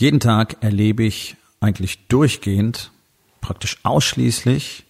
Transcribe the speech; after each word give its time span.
Jeden 0.00 0.18
Tag 0.18 0.56
erlebe 0.62 1.02
ich 1.02 1.36
eigentlich 1.60 2.06
durchgehend, 2.06 2.90
praktisch 3.42 3.76
ausschließlich 3.82 4.86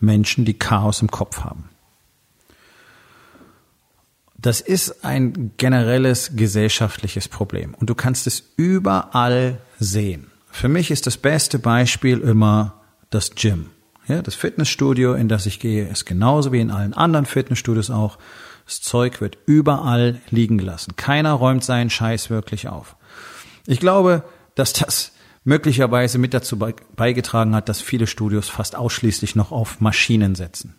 Menschen, 0.00 0.44
die 0.44 0.58
Chaos 0.58 1.02
im 1.02 1.08
Kopf 1.08 1.42
haben. 1.42 1.68
Das 4.36 4.60
ist 4.60 5.04
ein 5.04 5.52
generelles 5.56 6.32
gesellschaftliches 6.34 7.28
Problem 7.28 7.74
und 7.78 7.90
du 7.90 7.94
kannst 7.94 8.26
es 8.26 8.42
überall 8.56 9.60
sehen. 9.78 10.32
Für 10.50 10.68
mich 10.68 10.90
ist 10.90 11.06
das 11.06 11.16
beste 11.16 11.60
Beispiel 11.60 12.18
immer 12.18 12.74
das 13.10 13.36
Gym. 13.36 13.70
Ja, 14.08 14.20
das 14.20 14.34
Fitnessstudio, 14.34 15.14
in 15.14 15.28
das 15.28 15.46
ich 15.46 15.60
gehe, 15.60 15.86
ist 15.86 16.06
genauso 16.06 16.50
wie 16.50 16.58
in 16.58 16.72
allen 16.72 16.94
anderen 16.94 17.26
Fitnessstudios 17.26 17.88
auch. 17.88 18.18
Das 18.64 18.80
Zeug 18.80 19.20
wird 19.20 19.38
überall 19.46 20.20
liegen 20.28 20.58
gelassen. 20.58 20.96
Keiner 20.96 21.34
räumt 21.34 21.62
seinen 21.62 21.88
Scheiß 21.88 22.30
wirklich 22.30 22.66
auf. 22.66 22.96
Ich 23.68 23.78
glaube, 23.78 24.24
dass 24.60 24.74
das 24.74 25.12
möglicherweise 25.42 26.18
mit 26.18 26.34
dazu 26.34 26.58
beigetragen 26.58 27.54
hat, 27.54 27.68
dass 27.68 27.80
viele 27.80 28.06
Studios 28.06 28.48
fast 28.48 28.76
ausschließlich 28.76 29.34
noch 29.34 29.52
auf 29.52 29.80
Maschinen 29.80 30.34
setzen. 30.34 30.76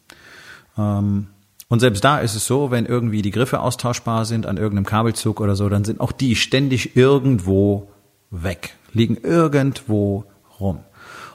Ähm, 0.77 1.27
und 1.67 1.79
selbst 1.79 2.03
da 2.03 2.19
ist 2.19 2.35
es 2.35 2.45
so, 2.45 2.69
wenn 2.69 2.85
irgendwie 2.85 3.21
die 3.21 3.31
Griffe 3.31 3.61
austauschbar 3.61 4.25
sind 4.25 4.45
an 4.45 4.57
irgendeinem 4.57 4.85
Kabelzug 4.85 5.39
oder 5.39 5.55
so, 5.55 5.67
dann 5.69 5.83
sind 5.83 5.99
auch 5.99 6.11
die 6.11 6.35
ständig 6.35 6.95
irgendwo 6.95 7.89
weg, 8.29 8.75
liegen 8.93 9.17
irgendwo 9.17 10.25
rum. 10.59 10.79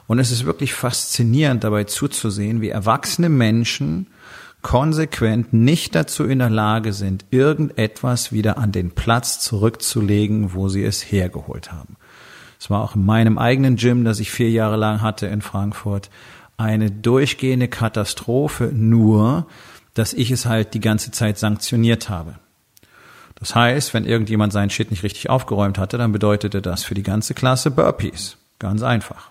Und 0.05 0.19
es 0.19 0.31
ist 0.31 0.45
wirklich 0.45 0.73
faszinierend 0.73 1.63
dabei 1.63 1.83
zuzusehen, 1.83 2.61
wie 2.61 2.69
erwachsene 2.69 3.29
Menschen 3.29 4.07
konsequent 4.61 5.53
nicht 5.53 5.95
dazu 5.95 6.23
in 6.23 6.39
der 6.39 6.49
Lage 6.49 6.93
sind, 6.93 7.25
irgendetwas 7.29 8.31
wieder 8.31 8.57
an 8.57 8.71
den 8.71 8.91
Platz 8.91 9.39
zurückzulegen, 9.39 10.53
wo 10.53 10.69
sie 10.69 10.83
es 10.83 11.01
hergeholt 11.01 11.71
haben. 11.71 11.97
Es 12.59 12.69
war 12.69 12.83
auch 12.83 12.95
in 12.95 13.05
meinem 13.05 13.37
eigenen 13.37 13.75
Gym, 13.75 14.03
das 14.03 14.19
ich 14.19 14.31
vier 14.31 14.49
Jahre 14.49 14.77
lang 14.77 15.01
hatte 15.01 15.27
in 15.27 15.41
Frankfurt, 15.41 16.09
eine 16.57 16.89
durchgehende 16.89 17.67
Katastrophe, 17.67 18.71
nur 18.73 19.45
dass 19.93 20.13
ich 20.13 20.31
es 20.31 20.45
halt 20.45 20.73
die 20.73 20.79
ganze 20.79 21.11
Zeit 21.11 21.37
sanktioniert 21.37 22.09
habe. 22.09 22.35
Das 23.35 23.55
heißt, 23.55 23.93
wenn 23.93 24.05
irgendjemand 24.05 24.53
seinen 24.53 24.69
Shit 24.69 24.89
nicht 24.89 25.03
richtig 25.03 25.29
aufgeräumt 25.29 25.77
hatte, 25.77 25.97
dann 25.97 26.11
bedeutete 26.11 26.61
das 26.61 26.83
für 26.83 26.95
die 26.95 27.03
ganze 27.03 27.33
Klasse 27.33 27.69
Burpees. 27.69 28.37
Ganz 28.59 28.81
einfach. 28.81 29.29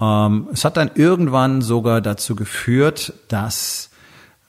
Ähm, 0.00 0.48
es 0.52 0.64
hat 0.64 0.76
dann 0.76 0.90
irgendwann 0.94 1.62
sogar 1.62 2.00
dazu 2.00 2.36
geführt, 2.36 3.12
dass 3.28 3.90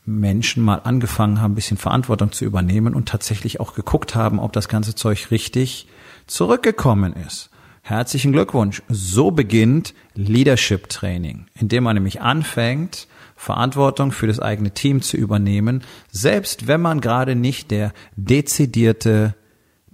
Menschen 0.05 0.63
mal 0.63 0.81
angefangen 0.83 1.41
haben, 1.41 1.53
ein 1.53 1.55
bisschen 1.55 1.77
Verantwortung 1.77 2.31
zu 2.31 2.45
übernehmen 2.45 2.93
und 2.93 3.09
tatsächlich 3.09 3.59
auch 3.59 3.73
geguckt 3.73 4.15
haben, 4.15 4.39
ob 4.39 4.53
das 4.53 4.69
ganze 4.69 4.95
Zeug 4.95 5.31
richtig 5.31 5.87
zurückgekommen 6.27 7.13
ist. 7.13 7.49
Herzlichen 7.87 8.33
Glückwunsch. 8.33 8.83
So 8.89 9.31
beginnt 9.31 9.93
Leadership 10.13 10.89
Training, 10.89 11.45
indem 11.57 11.85
man 11.85 11.95
nämlich 11.95 12.19
anfängt, 12.19 13.07
Verantwortung 13.37 14.11
für 14.11 14.27
das 14.27 14.41
eigene 14.41 14.71
Team 14.71 15.01
zu 15.01 15.15
übernehmen, 15.15 15.85
selbst 16.11 16.67
wenn 16.67 16.81
man 16.81 16.99
gerade 16.99 17.33
nicht 17.33 17.71
der 17.71 17.93
dezidierte 18.17 19.35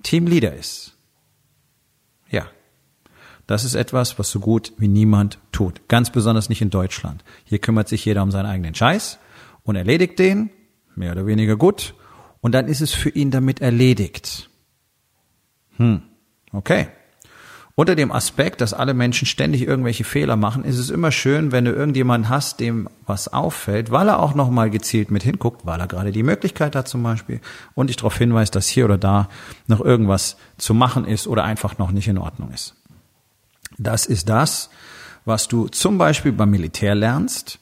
Teamleader 0.01 0.55
ist. 0.55 0.97
Ja. 2.31 2.47
Das 3.45 3.63
ist 3.63 3.75
etwas, 3.75 4.17
was 4.17 4.31
so 4.31 4.39
gut 4.39 4.73
wie 4.77 4.87
niemand 4.87 5.37
tut. 5.51 5.87
Ganz 5.87 6.09
besonders 6.09 6.49
nicht 6.49 6.63
in 6.63 6.71
Deutschland. 6.71 7.23
Hier 7.43 7.59
kümmert 7.59 7.89
sich 7.89 8.03
jeder 8.05 8.23
um 8.23 8.31
seinen 8.31 8.47
eigenen 8.47 8.73
Scheiß 8.73 9.19
und 9.61 9.75
erledigt 9.75 10.17
den, 10.17 10.49
mehr 10.95 11.11
oder 11.11 11.27
weniger 11.27 11.57
gut, 11.57 11.93
und 12.41 12.53
dann 12.53 12.67
ist 12.67 12.81
es 12.81 12.91
für 12.91 13.09
ihn 13.09 13.29
damit 13.29 13.61
erledigt. 13.61 14.49
Hm. 15.77 16.01
Okay. 16.51 16.87
Unter 17.75 17.95
dem 17.95 18.11
Aspekt, 18.11 18.61
dass 18.61 18.73
alle 18.73 18.93
Menschen 18.93 19.25
ständig 19.25 19.65
irgendwelche 19.65 20.03
Fehler 20.03 20.35
machen, 20.35 20.63
ist 20.63 20.77
es 20.77 20.91
immer 20.91 21.11
schön, 21.11 21.51
wenn 21.51 21.65
du 21.65 21.71
irgendjemanden 21.71 22.29
hast, 22.29 22.59
dem 22.59 22.87
was 23.07 23.33
auffällt, 23.33 23.89
weil 23.89 24.09
er 24.09 24.19
auch 24.19 24.35
nochmal 24.35 24.69
gezielt 24.69 25.09
mit 25.09 25.23
hinguckt, 25.23 25.65
weil 25.65 25.79
er 25.79 25.87
gerade 25.87 26.11
die 26.11 26.21
Möglichkeit 26.21 26.75
hat 26.75 26.87
zum 26.87 27.01
Beispiel 27.01 27.41
und 27.73 27.87
dich 27.87 27.97
darauf 27.97 28.15
hinweist, 28.15 28.53
dass 28.53 28.67
hier 28.67 28.85
oder 28.85 28.99
da 28.99 29.27
noch 29.65 29.81
irgendwas 29.81 30.37
zu 30.59 30.75
machen 30.75 31.05
ist 31.05 31.25
oder 31.25 31.45
einfach 31.45 31.79
noch 31.79 31.89
nicht 31.89 32.07
in 32.07 32.19
Ordnung 32.19 32.51
ist. 32.51 32.75
Das 33.79 34.05
ist 34.05 34.29
das, 34.29 34.69
was 35.25 35.47
du 35.47 35.67
zum 35.67 35.97
Beispiel 35.97 36.31
beim 36.31 36.51
Militär 36.51 36.93
lernst. 36.93 37.59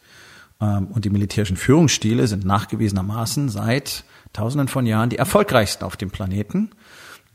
Ähm, 0.60 0.88
und 0.88 1.06
die 1.06 1.10
militärischen 1.10 1.56
Führungsstile 1.56 2.28
sind 2.28 2.44
nachgewiesenermaßen 2.44 3.48
seit 3.48 4.04
Tausenden 4.34 4.68
von 4.68 4.86
Jahren 4.86 5.10
die 5.10 5.18
erfolgreichsten 5.18 5.84
auf 5.84 5.98
dem 5.98 6.10
Planeten 6.10 6.72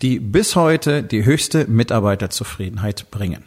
die 0.02 0.18
bis 0.18 0.56
heute 0.56 1.02
die 1.02 1.24
höchste 1.24 1.66
Mitarbeiterzufriedenheit 1.66 3.10
bringen. 3.10 3.44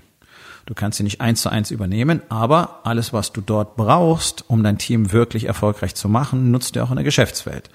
Du 0.66 0.76
kannst 0.76 0.98
sie 0.98 1.04
nicht 1.04 1.20
eins 1.20 1.42
zu 1.42 1.50
eins 1.50 1.72
übernehmen, 1.72 2.22
aber 2.30 2.82
alles, 2.84 3.12
was 3.12 3.34
du 3.34 3.42
dort 3.42 3.76
brauchst, 3.76 4.50
um 4.50 4.64
dein 4.64 4.78
Team 4.78 5.12
wirklich 5.12 5.46
erfolgreich 5.46 5.96
zu 5.96 6.10
machen, 6.10 6.52
nutzt 6.52 6.76
du 6.76 6.84
auch 6.84 6.92
in 6.92 6.96
der 6.96 7.04
Geschäftswelt. 7.04 7.70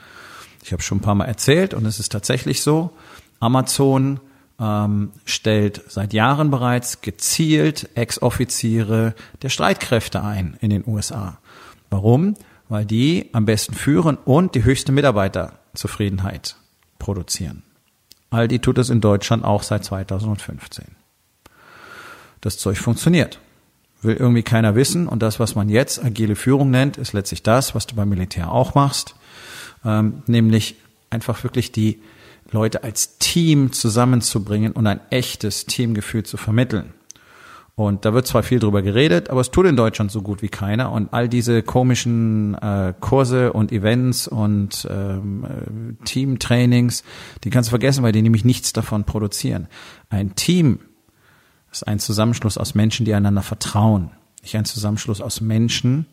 Ich 0.63 0.73
habe 0.73 0.83
schon 0.83 0.99
ein 0.99 1.03
paar 1.03 1.17
Mal 1.17 1.25
erzählt 1.25 1.75
und 1.75 1.87
es 1.87 1.99
ist 1.99 2.13
tatsächlich 2.13 2.63
so, 2.63 2.91
Amazon 3.41 4.21
ähm, 4.61 5.11
stellt 5.25 5.83
seit 5.89 6.13
Jahren 6.13 6.51
bereits 6.51 7.01
gezielt 7.01 7.91
Ex-Offiziere 7.97 9.15
der 9.43 9.49
Streitkräfte 9.49 10.23
ein 10.23 10.57
in 10.61 10.71
den 10.71 10.85
USA. 10.87 11.39
Warum? 11.91 12.35
Weil 12.69 12.87
die 12.87 13.29
am 13.33 13.45
besten 13.45 13.75
führen 13.75 14.17
und 14.25 14.55
die 14.55 14.65
höchste 14.65 14.93
Mitarbeiterzufriedenheit 14.93 16.57
produzieren. 16.99 17.63
Aldi 18.35 18.59
tut 18.59 18.79
es 18.79 18.91
in 18.91 19.01
Deutschland 19.01 19.45
auch 19.45 19.63
seit 19.63 19.85
2015. 19.85 20.85
Das 22.41 22.59
Zeug 22.59 22.79
funktioniert. 22.79 23.39
Will 24.03 24.17
irgendwie 24.17 24.43
keiner 24.43 24.75
wissen. 24.75 25.09
Und 25.09 25.23
das, 25.23 25.41
was 25.41 25.55
man 25.55 25.69
jetzt 25.69 26.05
agile 26.05 26.37
Führung 26.37 26.71
nennt, 26.71 26.99
ist 26.99 27.13
letztlich 27.13 27.43
das, 27.43 27.75
was 27.75 27.87
du 27.87 27.95
beim 27.95 28.09
Militär 28.09 28.53
auch 28.53 28.75
machst. 28.75 29.15
Ähm, 29.85 30.23
nämlich 30.27 30.77
einfach 31.11 31.43
wirklich 31.45 31.73
die 31.73 32.03
Leute 32.51 32.85
als 32.85 33.19
Team 33.19 33.73
zusammenzubringen 33.73 34.73
und 34.73 34.87
ein 34.87 35.01
echtes 35.11 35.67
Teamgefühl 35.67 36.25
zu 36.25 36.37
vermitteln. 36.37 36.93
Und 37.77 38.05
da 38.05 38.15
wird 38.15 38.27
zwar 38.29 38.45
viel 38.45 38.61
drüber 38.61 38.83
geredet, 38.83 39.31
aber 39.31 39.41
es 39.41 39.51
tut 39.51 39.67
in 39.67 39.77
Deutschland 39.77 40.13
so 40.13 40.23
gut 40.23 40.43
wie 40.43 40.49
keiner. 40.49 40.93
Und 40.93 41.13
all 41.13 41.29
diese 41.29 41.63
komischen 41.63 42.55
äh, 42.55 42.95
Kurse 43.01 43.53
und 43.53 43.73
Events 43.73 44.29
und 44.29 44.87
ähm, 44.89 45.45
äh, 45.45 46.05
Teamtrainings, 46.05 47.03
die 47.43 47.51
kannst 47.51 47.69
du 47.69 47.71
vergessen, 47.71 48.05
weil 48.05 48.13
die 48.13 48.23
nämlich 48.23 48.45
nichts 48.45 48.73
davon 48.73 49.03
produzieren. 49.03 49.67
Ein 50.09 50.37
Team 50.37 50.79
ist 51.73 51.87
ein 51.89 51.99
Zusammenschluss 51.99 52.59
aus 52.59 52.77
Menschen, 52.77 53.07
die 53.07 53.15
einander 53.15 53.43
vertrauen. 53.43 54.13
Nicht 54.43 54.55
ein 54.57 54.65
Zusammenschluss 54.65 55.21
aus 55.21 55.41
Menschen, 55.41 56.07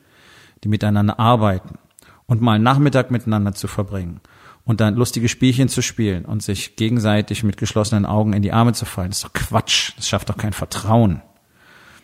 die 0.63 0.67
miteinander 0.67 1.19
arbeiten. 1.19 1.77
Und 2.25 2.41
mal 2.41 2.53
einen 2.53 2.63
Nachmittag 2.63 3.11
miteinander 3.11 3.53
zu 3.53 3.67
verbringen 3.67 4.21
und 4.63 4.81
dann 4.81 4.95
lustige 4.95 5.27
Spielchen 5.27 5.69
zu 5.69 5.81
spielen 5.81 6.25
und 6.25 6.41
sich 6.41 6.75
gegenseitig 6.75 7.43
mit 7.43 7.57
geschlossenen 7.57 8.05
Augen 8.05 8.33
in 8.33 8.41
die 8.41 8.53
Arme 8.53 8.73
zu 8.73 8.85
fallen, 8.85 9.09
das 9.09 9.17
ist 9.17 9.25
doch 9.25 9.33
Quatsch. 9.33 9.93
Das 9.97 10.07
schafft 10.07 10.29
doch 10.29 10.37
kein 10.37 10.53
Vertrauen. 10.53 11.21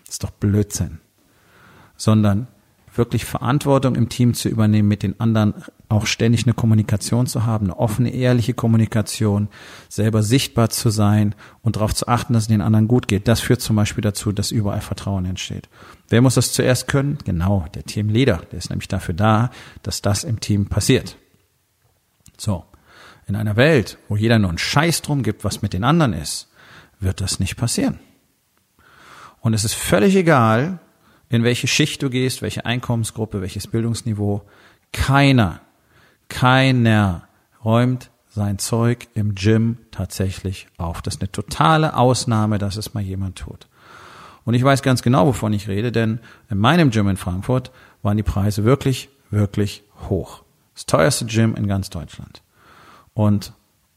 Das 0.07 0.15
ist 0.15 0.23
doch 0.23 0.31
Blödsinn. 0.31 0.99
Sondern 1.95 2.47
wirklich 2.97 3.25
Verantwortung 3.25 3.95
im 3.95 4.09
Team 4.09 4.33
zu 4.33 4.49
übernehmen, 4.49 4.87
mit 4.87 5.03
den 5.03 5.19
anderen 5.19 5.53
auch 5.89 6.05
ständig 6.05 6.45
eine 6.45 6.53
Kommunikation 6.53 7.27
zu 7.27 7.45
haben, 7.45 7.67
eine 7.67 7.77
offene, 7.77 8.09
ehrliche 8.09 8.53
Kommunikation, 8.53 9.47
selber 9.87 10.23
sichtbar 10.23 10.69
zu 10.69 10.89
sein 10.89 11.35
und 11.61 11.75
darauf 11.75 11.93
zu 11.93 12.07
achten, 12.07 12.33
dass 12.33 12.43
es 12.43 12.47
den 12.47 12.61
anderen 12.61 12.87
gut 12.87 13.07
geht. 13.07 13.27
Das 13.27 13.39
führt 13.39 13.61
zum 13.61 13.75
Beispiel 13.75 14.01
dazu, 14.01 14.31
dass 14.31 14.51
überall 14.51 14.81
Vertrauen 14.81 15.25
entsteht. 15.25 15.69
Wer 16.09 16.21
muss 16.21 16.35
das 16.35 16.53
zuerst 16.53 16.87
können? 16.87 17.17
Genau, 17.23 17.65
der 17.73 17.83
Teamleader. 17.83 18.41
Der 18.51 18.59
ist 18.59 18.69
nämlich 18.69 18.87
dafür 18.87 19.13
da, 19.13 19.51
dass 19.83 20.01
das 20.01 20.23
im 20.23 20.39
Team 20.39 20.67
passiert. 20.67 21.17
So. 22.37 22.65
In 23.27 23.35
einer 23.35 23.57
Welt, 23.57 23.97
wo 24.07 24.15
jeder 24.15 24.39
nur 24.39 24.49
einen 24.49 24.57
Scheiß 24.57 25.01
drum 25.01 25.21
gibt, 25.21 25.43
was 25.43 25.61
mit 25.61 25.73
den 25.73 25.83
anderen 25.83 26.13
ist, 26.13 26.49
wird 26.99 27.19
das 27.19 27.39
nicht 27.39 27.57
passieren. 27.57 27.99
Und 29.41 29.53
es 29.53 29.63
ist 29.63 29.73
völlig 29.73 30.15
egal, 30.15 30.79
in 31.29 31.43
welche 31.43 31.67
Schicht 31.67 32.01
du 32.03 32.09
gehst, 32.09 32.41
welche 32.41 32.65
Einkommensgruppe, 32.65 33.41
welches 33.41 33.67
Bildungsniveau. 33.67 34.43
Keiner, 34.93 35.61
keiner 36.29 37.27
räumt 37.63 38.11
sein 38.29 38.59
Zeug 38.59 39.07
im 39.13 39.35
Gym 39.35 39.77
tatsächlich 39.91 40.67
auf. 40.77 41.01
Das 41.01 41.15
ist 41.15 41.21
eine 41.21 41.31
totale 41.31 41.95
Ausnahme, 41.95 42.59
dass 42.59 42.77
es 42.77 42.93
mal 42.93 43.03
jemand 43.03 43.37
tut. 43.37 43.67
Und 44.45 44.53
ich 44.53 44.63
weiß 44.63 44.81
ganz 44.81 45.01
genau, 45.01 45.27
wovon 45.27 45.51
ich 45.51 45.67
rede, 45.67 45.91
denn 45.91 46.19
in 46.49 46.57
meinem 46.57 46.91
Gym 46.91 47.09
in 47.09 47.17
Frankfurt 47.17 47.71
waren 48.01 48.15
die 48.15 48.23
Preise 48.23 48.63
wirklich, 48.63 49.09
wirklich 49.29 49.83
hoch. 50.09 50.43
Das 50.73 50.85
teuerste 50.85 51.25
Gym 51.25 51.55
in 51.55 51.67
ganz 51.67 51.89
Deutschland. 51.89 52.43
Und 53.13 53.51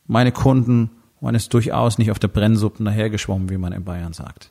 meine 0.06 0.32
Kunden 0.32 0.90
waren 1.20 1.34
es 1.34 1.48
durchaus 1.48 1.98
nicht 1.98 2.10
auf 2.10 2.18
der 2.18 2.28
Brennsuppen 2.28 2.84
dahergeschwommen, 2.86 3.50
wie 3.50 3.58
man 3.58 3.72
in 3.72 3.84
Bayern 3.84 4.12
sagt. 4.12 4.50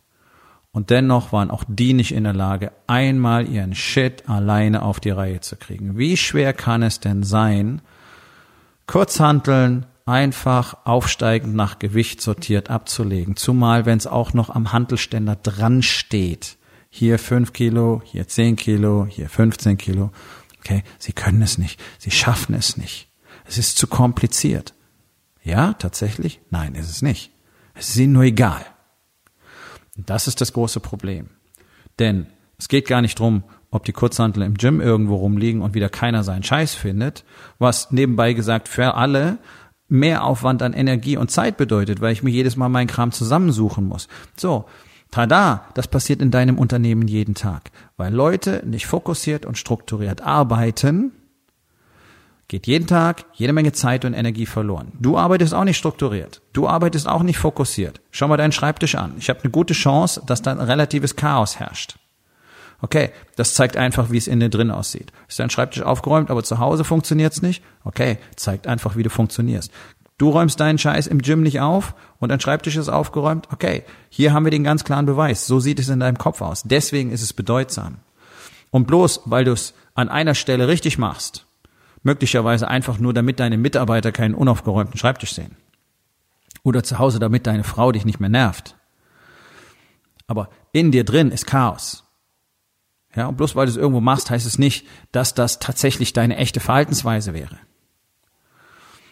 Und 0.71 0.92
dennoch 0.92 1.31
waren 1.31 1.50
auch 1.50 1.63
die 1.68 1.94
nicht 1.94 2.13
in 2.13 2.25
der 2.25 2.33
Lage, 2.33 2.71
einmal 2.86 3.48
ihren 3.48 3.74
Shit 3.74 4.30
alleine 4.30 4.83
auf 4.83 5.00
die 5.00 5.10
Reihe 5.10 5.39
zu 5.39 5.56
kriegen. 5.56 5.98
Wie 5.98 6.16
schwer 6.16 6.54
kann 6.54 6.83
es 6.83 7.00
denn 7.00 7.24
sein, 7.24 7.81
Kurzhanteln 8.86 9.86
einfach 10.06 10.77
aufsteigend 10.86 11.56
nach 11.56 11.80
Gewicht 11.80 12.21
sortiert 12.21 12.69
abzulegen. 12.69 13.36
Zumal, 13.36 13.86
wenn 13.86 13.98
es 13.98 14.07
auch 14.07 14.33
noch 14.33 14.50
am 14.50 14.71
Hantelständer 14.71 15.36
dran 15.36 15.83
steht. 15.83 16.57
Hier 16.89 17.19
fünf 17.19 17.54
Kilo, 17.54 18.01
hier 18.04 18.27
zehn 18.27 18.56
Kilo, 18.56 19.06
hier 19.07 19.30
15 19.30 19.77
Kilo. 19.77 20.12
Okay, 20.60 20.83
Sie 20.98 21.13
können 21.13 21.44
es 21.44 21.60
nicht. 21.60 21.80
Sie 22.00 22.10
schaffen 22.10 22.56
es 22.56 22.77
nicht. 22.77 23.10
Es 23.45 23.60
ist 23.60 23.77
zu 23.77 23.86
kompliziert. 23.88 24.74
Ja, 25.44 25.74
tatsächlich? 25.74 26.42
Nein, 26.50 26.74
ist 26.75 26.89
es 26.89 27.01
nicht. 27.01 27.31
Es 27.75 27.89
ist 27.89 27.98
Ihnen 27.98 28.13
nur 28.13 28.24
egal. 28.24 28.66
Das 30.06 30.28
ist 30.28 30.42
das 30.42 30.54
große 30.54 30.80
Problem. 30.80 31.30
Denn 32.00 32.28
es 32.57 32.68
geht 32.68 32.88
gar 32.88 33.01
nicht 33.01 33.19
drum, 33.19 33.44
ob 33.72 33.86
die 33.86 33.94
Kurzhantel 33.94 34.44
im 34.44 34.56
Gym 34.56 34.81
irgendwo 34.81 35.16
rumliegen 35.16 35.62
und 35.62 35.74
wieder 35.74 35.90
keiner 35.90 36.24
seinen 36.24 36.44
Scheiß 36.44 36.75
findet, 36.75 37.24
was 37.60 37.92
nebenbei 37.92 38.34
gesagt 38.34 38.68
für 38.68 38.96
alle 38.96 39.38
mehr 39.88 40.24
Aufwand 40.24 40.62
an 40.62 40.74
Energie 40.74 41.18
und 41.18 41.31
Zeit 41.31 41.57
bedeutet, 41.57 42.01
weil 42.01 42.13
ich 42.13 42.24
mir 42.24 42.30
jedes 42.30 42.56
Mal 42.56 42.69
meinen 42.69 42.88
Kram 42.88 43.12
zusammensuchen 43.12 43.86
muss. 43.86 44.07
So, 44.36 44.66
tada, 45.12 45.66
das 45.74 45.88
passiert 45.88 46.22
in 46.22 46.31
deinem 46.31 46.57
Unternehmen 46.57 47.07
jeden 47.07 47.36
Tag, 47.36 47.72
weil 47.98 48.13
Leute 48.13 48.63
nicht 48.66 48.86
fokussiert 48.86 49.45
und 49.45 49.57
strukturiert 49.57 50.22
arbeiten, 50.22 51.12
geht 52.50 52.68
jeden 52.68 52.88
Tag 52.88 53.25
jede 53.34 53.54
Menge 53.54 53.72
Zeit 53.72 54.04
und 54.04 54.13
Energie 54.13 54.48
verloren. 54.48 54.92
Du 55.00 55.18
arbeitest 55.18 55.54
auch 55.54 55.63
nicht 55.63 55.78
strukturiert. 55.78 56.42
Du 56.51 56.68
arbeitest 56.68 57.07
auch 57.07 57.24
nicht 57.24 57.38
fokussiert. 57.38 58.01
Schau 58.12 58.28
mal 58.28 58.38
deinen 58.38 58.51
Schreibtisch 58.51 58.96
an. 58.96 59.13
Ich 59.18 59.30
habe 59.30 59.40
eine 59.42 59.51
gute 59.51 59.74
Chance, 59.74 60.22
dass 60.25 60.42
da 60.42 60.51
ein 60.51 60.60
relatives 60.60 61.16
Chaos 61.16 61.60
herrscht. 61.60 61.96
Okay, 62.81 63.12
das 63.36 63.54
zeigt 63.54 63.78
einfach, 63.78 64.10
wie 64.10 64.18
es 64.18 64.28
innen 64.28 64.51
drin 64.51 64.72
aussieht. 64.72 65.12
Ist 65.28 65.40
dein 65.40 65.50
Schreibtisch 65.50 65.84
aufgeräumt, 65.84 66.31
aber 66.31 66.44
zu 66.44 66.60
Hause 66.60 66.84
funktioniert's 66.84 67.42
nicht? 67.42 67.63
Okay, 67.84 68.18
zeigt 68.36 68.68
einfach, 68.68 68.95
wie 68.95 69.04
du 69.04 69.10
funktionierst. 69.10 69.72
Du 70.18 70.30
räumst 70.30 70.60
deinen 70.60 70.78
Scheiß 70.78 71.07
im 71.07 71.22
Gym 71.22 71.44
nicht 71.44 71.62
auf 71.62 71.94
und 72.19 72.30
dein 72.30 72.40
Schreibtisch 72.40 72.78
ist 72.78 72.90
aufgeräumt? 72.90 73.48
Okay, 73.54 73.84
hier 74.10 74.34
haben 74.34 74.45
wir 74.45 74.52
den 74.52 74.63
ganz 74.63 74.84
klaren 74.84 75.06
Beweis. 75.06 75.45
So 75.45 75.60
sieht 75.60 75.80
es 75.80 75.90
in 75.90 76.00
deinem 76.00 76.18
Kopf 76.18 76.42
aus. 76.42 76.63
Deswegen 76.66 77.12
ist 77.12 77.22
es 77.22 77.31
bedeutsam. 77.31 77.98
Und 78.72 78.88
bloß, 78.88 79.22
weil 79.25 79.45
du 79.45 79.52
es 79.52 79.74
an 79.94 80.10
einer 80.10 80.36
Stelle 80.36 80.68
richtig 80.68 80.98
machst, 80.98 81.45
möglicherweise 82.04 82.68
einfach 82.68 83.00
nur, 83.00 83.13
damit 83.13 83.40
deine 83.40 83.57
Mitarbeiter 83.57 84.12
keinen 84.12 84.36
unaufgeräumten 84.36 84.98
Schreibtisch 84.98 85.34
sehen. 85.34 85.56
Oder 86.63 86.84
zu 86.84 87.00
Hause, 87.00 87.19
damit 87.19 87.48
deine 87.48 87.63
Frau 87.63 87.92
dich 87.92 88.06
nicht 88.06 88.19
mehr 88.19 88.30
nervt. 88.30 88.75
Aber 90.28 90.50
in 90.72 90.92
dir 90.92 91.04
drin 91.04 91.31
ist 91.31 91.48
Chaos. 91.48 92.04
Ja, 93.16 93.28
und 93.28 93.38
bloß 93.38 93.56
weil 93.56 93.66
du 93.66 93.72
es 93.72 93.78
irgendwo 93.78 94.01
machst, 94.01 94.30
heißt 94.30 94.46
es 94.46 94.60
nicht, 94.60 94.86
dass 95.12 95.34
das 95.34 95.60
tatsächlich 95.60 96.13
deine 96.13 96.38
echte 96.38 96.60
Verhaltensweise 96.60 97.34
wäre. 97.34 97.57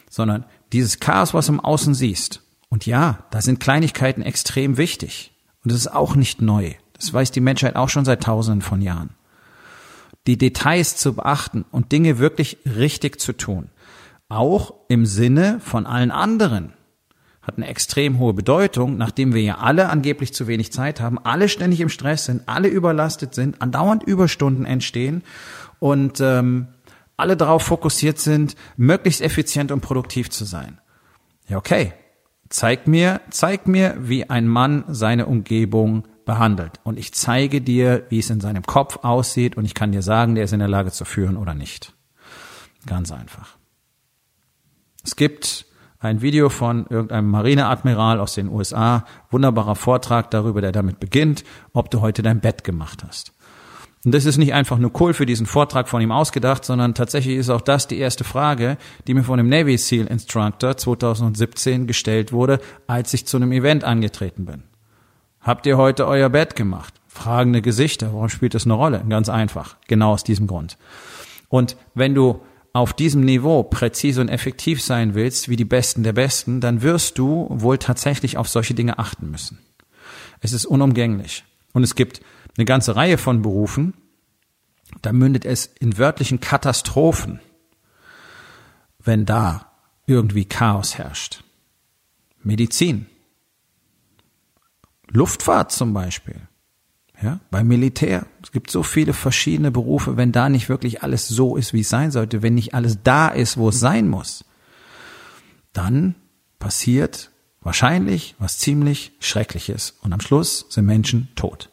Sondern 0.10 0.46
dieses 0.72 1.00
Chaos, 1.00 1.34
was 1.34 1.48
du 1.48 1.54
im 1.54 1.60
Außen 1.60 1.96
siehst. 1.96 2.44
Und 2.70 2.86
ja, 2.86 3.26
da 3.32 3.42
sind 3.42 3.60
Kleinigkeiten 3.60 4.22
extrem 4.22 4.78
wichtig. 4.78 5.32
Und 5.64 5.72
das 5.72 5.80
ist 5.80 5.92
auch 5.92 6.16
nicht 6.16 6.42
neu. 6.42 6.74
Das 6.94 7.12
weiß 7.12 7.32
die 7.32 7.42
Menschheit 7.42 7.76
auch 7.76 7.90
schon 7.90 8.06
seit 8.06 8.24
tausenden 8.24 8.62
von 8.62 8.82
Jahren. 8.82 9.12
Die 10.28 10.38
Details 10.38 10.98
zu 10.98 11.16
beachten 11.16 11.66
und 11.72 11.92
Dinge 11.92 12.20
wirklich 12.20 12.58
richtig 12.66 13.20
zu 13.20 13.34
tun. 13.34 13.70
Auch 14.30 14.74
im 14.90 15.06
Sinne 15.06 15.60
von 15.62 15.86
allen 15.86 16.12
anderen 16.12 16.74
hat 17.42 17.56
eine 17.56 17.68
extrem 17.68 18.20
hohe 18.20 18.34
Bedeutung, 18.34 18.98
nachdem 18.98 19.34
wir 19.34 19.42
ja 19.42 19.58
alle 19.60 19.90
angeblich 19.90 20.34
zu 20.34 20.48
wenig 20.48 20.74
Zeit 20.74 21.00
haben, 21.00 21.18
alle 21.18 21.48
ständig 21.48 21.80
im 21.80 21.88
Stress 21.88 22.26
sind, 22.26 22.44
alle 22.46 22.68
überlastet 22.68 23.34
sind, 23.34 23.62
andauernd 23.62 24.04
Überstunden 24.04 24.66
entstehen 24.66 25.24
und 25.80 26.20
ähm, 26.20 26.68
alle 27.16 27.38
darauf 27.38 27.64
fokussiert 27.64 28.20
sind, 28.20 28.58
möglichst 28.76 29.22
effizient 29.22 29.72
und 29.72 29.80
produktiv 29.80 30.30
zu 30.30 30.44
sein. 30.44 30.80
Ja, 31.48 31.58
okay. 31.58 31.94
Zeig 32.50 32.88
mir, 32.88 33.22
zeig 33.30 33.68
mir, 33.68 33.96
wie 34.00 34.30
ein 34.30 34.48
Mann 34.48 34.84
seine 34.88 35.26
Umgebung 35.26 36.08
behandelt. 36.28 36.80
Und 36.84 37.00
ich 37.00 37.14
zeige 37.14 37.62
dir, 37.62 38.06
wie 38.10 38.20
es 38.20 38.30
in 38.30 38.40
seinem 38.40 38.64
Kopf 38.64 39.00
aussieht 39.02 39.58
und 39.58 39.66
ich 39.66 39.74
kann 39.74 39.92
dir 39.92 40.04
sagen, 40.04 40.36
der 40.36 40.44
ist 40.44 40.54
in 40.54 40.60
der 40.60 40.68
Lage 40.68 40.92
zu 40.92 41.06
führen 41.06 41.38
oder 41.38 41.56
nicht. 41.56 41.94
Ganz 42.86 43.12
einfach. 43.12 43.58
Es 45.04 45.16
gibt 45.16 45.66
ein 46.00 46.22
Video 46.22 46.50
von 46.50 46.86
irgendeinem 46.88 47.32
Marineadmiral 47.32 48.20
aus 48.20 48.36
den 48.36 48.50
USA, 48.50 49.06
wunderbarer 49.32 49.76
Vortrag 49.76 50.30
darüber, 50.30 50.62
der 50.62 50.72
damit 50.72 51.00
beginnt, 51.00 51.44
ob 51.74 51.90
du 51.90 52.02
heute 52.02 52.22
dein 52.22 52.40
Bett 52.40 52.64
gemacht 52.64 53.04
hast. 53.08 53.34
Und 54.06 54.14
das 54.14 54.26
ist 54.26 54.38
nicht 54.38 54.54
einfach 54.54 54.78
nur 54.78 54.92
cool 55.02 55.14
für 55.14 55.26
diesen 55.26 55.48
Vortrag 55.48 55.90
von 55.90 56.02
ihm 56.02 56.12
ausgedacht, 56.12 56.64
sondern 56.64 56.94
tatsächlich 56.94 57.36
ist 57.38 57.50
auch 57.50 57.62
das 57.62 57.88
die 57.88 57.98
erste 57.98 58.24
Frage, 58.24 58.78
die 59.08 59.14
mir 59.14 59.24
von 59.24 59.38
dem 59.38 59.50
Navy 59.50 59.78
SEAL 59.78 60.08
Instructor 60.08 60.78
2017 60.78 61.88
gestellt 61.88 62.32
wurde, 62.32 62.60
als 62.86 63.14
ich 63.14 63.26
zu 63.26 63.38
einem 63.38 63.52
Event 63.52 63.84
angetreten 63.84 64.46
bin. 64.46 64.64
Habt 65.42 65.66
ihr 65.66 65.78
heute 65.78 66.08
euer 66.08 66.30
Bett 66.30 66.56
gemacht? 66.56 66.94
Fragende 67.08 67.62
Gesichter. 67.62 68.14
Warum 68.14 68.30
spielt 68.30 68.54
das 68.54 68.66
eine 68.66 68.74
Rolle? 68.74 69.04
Ganz 69.08 69.30
einfach. 69.30 69.78
Genau 69.88 70.14
aus 70.14 70.24
diesem 70.24 70.48
Grund. 70.48 70.78
Und 71.50 71.78
wenn 71.94 72.14
du 72.14 72.42
auf 72.74 72.94
diesem 72.94 73.22
Niveau 73.22 73.64
präzise 73.64 74.22
und 74.22 74.30
effektiv 74.30 74.84
sein 74.84 75.16
willst, 75.16 75.50
wie 75.50 75.56
die 75.56 75.66
Besten 75.66 76.04
der 76.04 76.14
Besten, 76.14 76.62
dann 76.62 76.82
wirst 76.82 77.18
du 77.18 77.48
wohl 77.50 77.78
tatsächlich 77.78 78.38
auf 78.38 78.48
solche 78.48 78.76
Dinge 78.76 79.00
achten 79.00 79.32
müssen. 79.32 79.58
Es 80.42 80.54
ist 80.54 80.66
unumgänglich. 80.66 81.44
Und 81.74 81.84
es 81.84 81.96
gibt 81.96 82.22
eine 82.58 82.66
ganze 82.66 82.96
Reihe 82.96 83.18
von 83.18 83.42
Berufen, 83.42 83.94
da 85.02 85.12
mündet 85.12 85.46
es 85.46 85.66
in 85.66 85.98
wörtlichen 85.98 86.40
Katastrophen, 86.40 87.40
wenn 89.00 89.26
da 89.26 89.72
irgendwie 90.06 90.46
Chaos 90.46 90.98
herrscht. 90.98 91.44
Medizin. 92.42 93.08
Luftfahrt 95.12 95.72
zum 95.72 95.94
Beispiel. 95.94 96.42
Ja, 97.22 97.40
beim 97.50 97.68
Militär. 97.68 98.28
Es 98.44 98.52
gibt 98.52 98.70
so 98.70 98.84
viele 98.84 99.14
verschiedene 99.14 99.72
Berufe, 99.72 100.18
wenn 100.18 100.32
da 100.32 100.50
nicht 100.50 100.70
wirklich 100.70 101.02
alles 101.02 101.28
so 101.28 101.56
ist, 101.56 101.74
wie 101.74 101.80
es 101.82 101.90
sein 101.90 102.12
sollte, 102.12 102.44
wenn 102.44 102.54
nicht 102.54 102.76
alles 102.76 103.00
da 103.04 103.30
ist, 103.30 103.58
wo 103.58 103.70
es 103.70 103.80
sein 103.80 104.08
muss, 104.08 104.46
dann 105.74 106.14
passiert 106.60 107.32
wahrscheinlich 107.62 108.36
was 108.38 108.60
ziemlich 108.60 109.14
Schreckliches 109.20 109.98
und 110.02 110.14
am 110.14 110.22
Schluss 110.22 110.68
sind 110.70 110.86
Menschen 110.86 111.30
tot. 111.36 111.72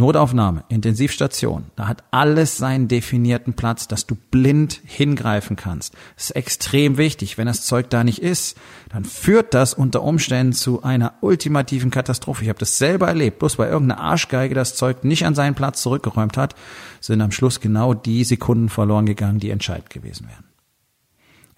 Notaufnahme, 0.00 0.64
Intensivstation, 0.68 1.66
da 1.76 1.86
hat 1.86 2.04
alles 2.10 2.56
seinen 2.56 2.88
definierten 2.88 3.52
Platz, 3.52 3.86
dass 3.86 4.06
du 4.06 4.16
blind 4.30 4.80
hingreifen 4.84 5.56
kannst. 5.56 5.92
Das 6.16 6.24
ist 6.24 6.36
extrem 6.36 6.96
wichtig. 6.96 7.36
Wenn 7.36 7.46
das 7.46 7.66
Zeug 7.66 7.90
da 7.90 8.02
nicht 8.02 8.22
ist, 8.22 8.56
dann 8.88 9.04
führt 9.04 9.52
das 9.52 9.74
unter 9.74 10.02
Umständen 10.02 10.54
zu 10.54 10.82
einer 10.82 11.12
ultimativen 11.20 11.90
Katastrophe. 11.90 12.44
Ich 12.44 12.48
habe 12.48 12.58
das 12.58 12.78
selber 12.78 13.08
erlebt. 13.08 13.40
Bloß 13.40 13.58
weil 13.58 13.70
irgendeine 13.70 14.00
Arschgeige 14.00 14.54
das 14.54 14.74
Zeug 14.74 15.04
nicht 15.04 15.26
an 15.26 15.34
seinen 15.34 15.54
Platz 15.54 15.82
zurückgeräumt 15.82 16.38
hat, 16.38 16.54
sind 17.00 17.20
am 17.20 17.30
Schluss 17.30 17.60
genau 17.60 17.92
die 17.92 18.24
Sekunden 18.24 18.70
verloren 18.70 19.04
gegangen, 19.04 19.38
die 19.38 19.50
entscheidend 19.50 19.90
gewesen 19.90 20.28
wären. 20.28 20.49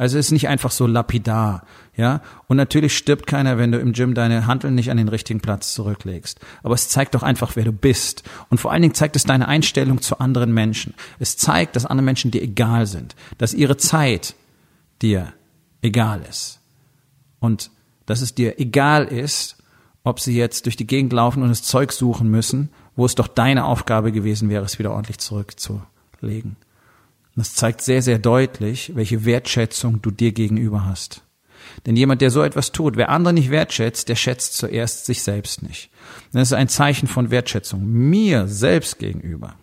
Also 0.02 0.18
ist 0.18 0.32
nicht 0.32 0.48
einfach 0.48 0.72
so 0.72 0.88
lapidar, 0.88 1.64
ja. 1.96 2.22
Und 2.48 2.56
natürlich 2.56 2.96
stirbt 2.96 3.28
keiner, 3.28 3.56
wenn 3.56 3.70
du 3.70 3.78
im 3.78 3.92
Gym 3.92 4.14
deine 4.14 4.48
Handeln 4.48 4.74
nicht 4.74 4.90
an 4.90 4.96
den 4.96 5.06
richtigen 5.06 5.38
Platz 5.38 5.74
zurücklegst. 5.74 6.40
Aber 6.64 6.74
es 6.74 6.88
zeigt 6.88 7.14
doch 7.14 7.22
einfach, 7.22 7.54
wer 7.54 7.62
du 7.62 7.70
bist. 7.70 8.24
Und 8.50 8.58
vor 8.58 8.72
allen 8.72 8.82
Dingen 8.82 8.94
zeigt 8.94 9.14
es 9.14 9.22
deine 9.22 9.46
Einstellung 9.46 10.00
zu 10.00 10.18
anderen 10.18 10.52
Menschen. 10.52 10.94
Es 11.20 11.36
zeigt, 11.36 11.76
dass 11.76 11.86
andere 11.86 12.04
Menschen 12.04 12.32
dir 12.32 12.42
egal 12.42 12.86
sind, 12.86 13.14
dass 13.38 13.54
ihre 13.54 13.76
Zeit 13.76 14.34
dir 15.02 15.32
egal 15.82 16.22
ist. 16.28 16.58
Und 17.38 17.70
dass 18.06 18.22
es 18.22 18.34
dir 18.34 18.58
egal 18.58 19.04
ist, 19.04 19.56
ob 20.02 20.18
sie 20.18 20.36
jetzt 20.36 20.66
durch 20.66 20.74
die 20.74 20.88
Gegend 20.88 21.12
laufen 21.12 21.44
und 21.44 21.48
das 21.50 21.62
Zeug 21.62 21.92
suchen 21.92 22.28
müssen, 22.28 22.70
wo 22.96 23.06
es 23.06 23.14
doch 23.14 23.28
deine 23.28 23.66
Aufgabe 23.66 24.10
gewesen 24.10 24.50
wäre, 24.50 24.64
es 24.64 24.80
wieder 24.80 24.90
ordentlich 24.90 25.18
zurückzulegen. 25.18 26.56
Das 27.36 27.54
zeigt 27.54 27.80
sehr, 27.80 28.02
sehr 28.02 28.18
deutlich, 28.18 28.92
welche 28.94 29.24
Wertschätzung 29.24 30.02
du 30.02 30.10
dir 30.10 30.32
gegenüber 30.32 30.84
hast. 30.84 31.22
Denn 31.86 31.96
jemand, 31.96 32.20
der 32.20 32.30
so 32.30 32.42
etwas 32.42 32.72
tut, 32.72 32.96
wer 32.96 33.08
andere 33.08 33.32
nicht 33.32 33.50
wertschätzt, 33.50 34.08
der 34.08 34.16
schätzt 34.16 34.56
zuerst 34.56 35.06
sich 35.06 35.22
selbst 35.22 35.62
nicht. 35.62 35.90
Das 36.32 36.48
ist 36.48 36.52
ein 36.52 36.68
Zeichen 36.68 37.08
von 37.08 37.30
Wertschätzung 37.30 37.86
mir 37.86 38.48
selbst 38.48 38.98
gegenüber, 38.98 39.54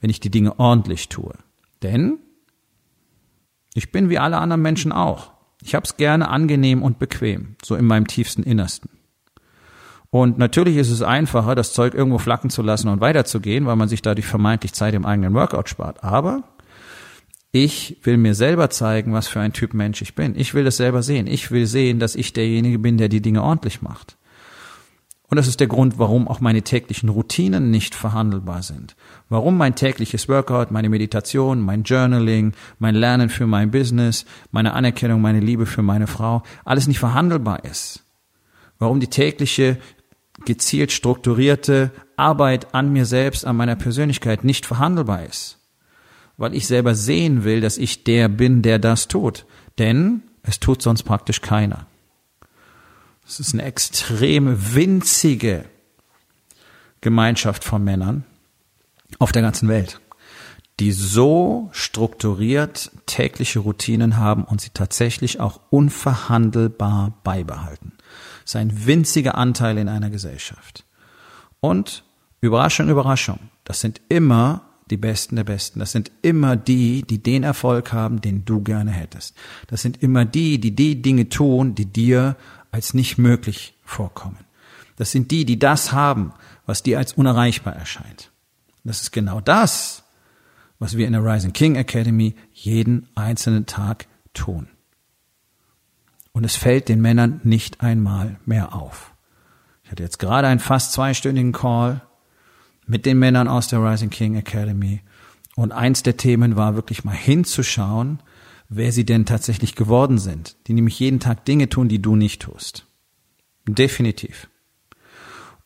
wenn 0.00 0.10
ich 0.10 0.20
die 0.20 0.30
Dinge 0.30 0.58
ordentlich 0.58 1.08
tue. 1.08 1.34
Denn 1.82 2.18
ich 3.74 3.92
bin 3.92 4.10
wie 4.10 4.18
alle 4.18 4.38
anderen 4.38 4.62
Menschen 4.62 4.90
auch. 4.90 5.32
Ich 5.62 5.74
habe 5.74 5.84
es 5.84 5.96
gerne 5.96 6.28
angenehm 6.28 6.82
und 6.82 6.98
bequem, 6.98 7.56
so 7.64 7.76
in 7.76 7.84
meinem 7.84 8.06
tiefsten 8.06 8.42
Innersten. 8.42 8.90
Und 10.10 10.38
natürlich 10.38 10.76
ist 10.76 10.90
es 10.90 11.02
einfacher, 11.02 11.54
das 11.54 11.74
Zeug 11.74 11.94
irgendwo 11.94 12.18
flacken 12.18 12.48
zu 12.48 12.62
lassen 12.62 12.88
und 12.88 13.00
weiterzugehen, 13.00 13.66
weil 13.66 13.76
man 13.76 13.88
sich 13.88 14.00
dadurch 14.00 14.26
vermeintlich 14.26 14.72
Zeit 14.72 14.94
im 14.94 15.04
eigenen 15.04 15.34
Workout 15.34 15.68
spart. 15.68 16.02
Aber 16.02 16.44
ich 17.64 17.98
will 18.02 18.16
mir 18.16 18.34
selber 18.34 18.70
zeigen, 18.70 19.12
was 19.12 19.28
für 19.28 19.40
ein 19.40 19.52
Typ 19.52 19.74
Mensch 19.74 20.02
ich 20.02 20.14
bin. 20.14 20.34
Ich 20.38 20.54
will 20.54 20.64
das 20.64 20.76
selber 20.76 21.02
sehen. 21.02 21.26
Ich 21.26 21.50
will 21.50 21.66
sehen, 21.66 21.98
dass 21.98 22.14
ich 22.14 22.32
derjenige 22.32 22.78
bin, 22.78 22.98
der 22.98 23.08
die 23.08 23.22
Dinge 23.22 23.42
ordentlich 23.42 23.82
macht. 23.82 24.16
Und 25.30 25.36
das 25.36 25.46
ist 25.46 25.60
der 25.60 25.66
Grund, 25.66 25.98
warum 25.98 26.26
auch 26.26 26.40
meine 26.40 26.62
täglichen 26.62 27.10
Routinen 27.10 27.70
nicht 27.70 27.94
verhandelbar 27.94 28.62
sind. 28.62 28.96
Warum 29.28 29.58
mein 29.58 29.74
tägliches 29.74 30.26
Workout, 30.28 30.70
meine 30.70 30.88
Meditation, 30.88 31.60
mein 31.60 31.82
Journaling, 31.82 32.54
mein 32.78 32.94
Lernen 32.94 33.28
für 33.28 33.46
mein 33.46 33.70
Business, 33.70 34.24
meine 34.52 34.72
Anerkennung, 34.72 35.20
meine 35.20 35.40
Liebe 35.40 35.66
für 35.66 35.82
meine 35.82 36.06
Frau, 36.06 36.42
alles 36.64 36.88
nicht 36.88 36.98
verhandelbar 36.98 37.64
ist. 37.64 38.04
Warum 38.78 39.00
die 39.00 39.08
tägliche 39.08 39.78
gezielt 40.46 40.92
strukturierte 40.92 41.90
Arbeit 42.16 42.74
an 42.74 42.92
mir 42.92 43.04
selbst, 43.04 43.44
an 43.44 43.56
meiner 43.56 43.76
Persönlichkeit 43.76 44.44
nicht 44.44 44.64
verhandelbar 44.64 45.26
ist. 45.26 45.57
Weil 46.38 46.54
ich 46.54 46.66
selber 46.66 46.94
sehen 46.94 47.44
will, 47.44 47.60
dass 47.60 47.76
ich 47.76 48.04
der 48.04 48.28
bin, 48.28 48.62
der 48.62 48.78
das 48.78 49.08
tut. 49.08 49.44
Denn 49.76 50.22
es 50.42 50.60
tut 50.60 50.80
sonst 50.80 51.02
praktisch 51.02 51.42
keiner. 51.42 51.86
Es 53.26 53.40
ist 53.40 53.52
eine 53.52 53.64
extrem 53.64 54.74
winzige 54.74 55.66
Gemeinschaft 57.02 57.62
von 57.62 57.84
Männern 57.84 58.24
auf 59.18 59.32
der 59.32 59.42
ganzen 59.42 59.68
Welt, 59.68 60.00
die 60.80 60.92
so 60.92 61.68
strukturiert 61.72 62.90
tägliche 63.06 63.58
Routinen 63.58 64.16
haben 64.16 64.44
und 64.44 64.60
sie 64.60 64.70
tatsächlich 64.72 65.40
auch 65.40 65.60
unverhandelbar 65.70 67.12
beibehalten. 67.22 67.92
Das 68.42 68.52
ist 68.52 68.56
ein 68.56 68.86
winziger 68.86 69.36
Anteil 69.36 69.76
in 69.76 69.88
einer 69.88 70.08
Gesellschaft. 70.08 70.84
Und 71.60 72.04
Überraschung, 72.40 72.88
Überraschung, 72.88 73.38
das 73.64 73.80
sind 73.80 74.00
immer 74.08 74.62
die 74.90 74.96
Besten 74.96 75.36
der 75.36 75.44
Besten. 75.44 75.80
Das 75.80 75.92
sind 75.92 76.10
immer 76.22 76.56
die, 76.56 77.02
die 77.02 77.22
den 77.22 77.42
Erfolg 77.42 77.92
haben, 77.92 78.20
den 78.20 78.44
du 78.44 78.62
gerne 78.62 78.90
hättest. 78.90 79.36
Das 79.66 79.82
sind 79.82 80.02
immer 80.02 80.24
die, 80.24 80.58
die 80.58 80.74
die 80.74 81.00
Dinge 81.02 81.28
tun, 81.28 81.74
die 81.74 81.86
dir 81.86 82.36
als 82.70 82.94
nicht 82.94 83.18
möglich 83.18 83.74
vorkommen. 83.84 84.38
Das 84.96 85.10
sind 85.10 85.30
die, 85.30 85.44
die 85.44 85.58
das 85.58 85.92
haben, 85.92 86.32
was 86.66 86.82
dir 86.82 86.98
als 86.98 87.12
unerreichbar 87.12 87.74
erscheint. 87.74 88.30
Das 88.84 89.00
ist 89.00 89.12
genau 89.12 89.40
das, 89.40 90.04
was 90.78 90.96
wir 90.96 91.06
in 91.06 91.12
der 91.12 91.24
Rising 91.24 91.52
King 91.52 91.76
Academy 91.76 92.34
jeden 92.52 93.08
einzelnen 93.14 93.66
Tag 93.66 94.06
tun. 94.34 94.68
Und 96.32 96.44
es 96.44 96.56
fällt 96.56 96.88
den 96.88 97.00
Männern 97.00 97.40
nicht 97.44 97.80
einmal 97.80 98.38
mehr 98.44 98.74
auf. 98.74 99.12
Ich 99.82 99.90
hatte 99.90 100.02
jetzt 100.02 100.18
gerade 100.18 100.48
einen 100.48 100.60
fast 100.60 100.92
zweistündigen 100.92 101.52
Call 101.52 102.02
mit 102.88 103.06
den 103.06 103.18
Männern 103.18 103.46
aus 103.46 103.68
der 103.68 103.84
Rising 103.84 104.10
King 104.10 104.34
Academy. 104.34 105.02
Und 105.54 105.72
eins 105.72 106.02
der 106.02 106.16
Themen 106.16 106.56
war 106.56 106.74
wirklich 106.74 107.04
mal 107.04 107.14
hinzuschauen, 107.14 108.20
wer 108.68 108.92
sie 108.92 109.04
denn 109.04 109.26
tatsächlich 109.26 109.74
geworden 109.74 110.18
sind. 110.18 110.56
Die 110.66 110.72
nämlich 110.72 110.98
jeden 110.98 111.20
Tag 111.20 111.44
Dinge 111.44 111.68
tun, 111.68 111.88
die 111.88 112.02
du 112.02 112.16
nicht 112.16 112.42
tust. 112.42 112.86
Definitiv. 113.66 114.48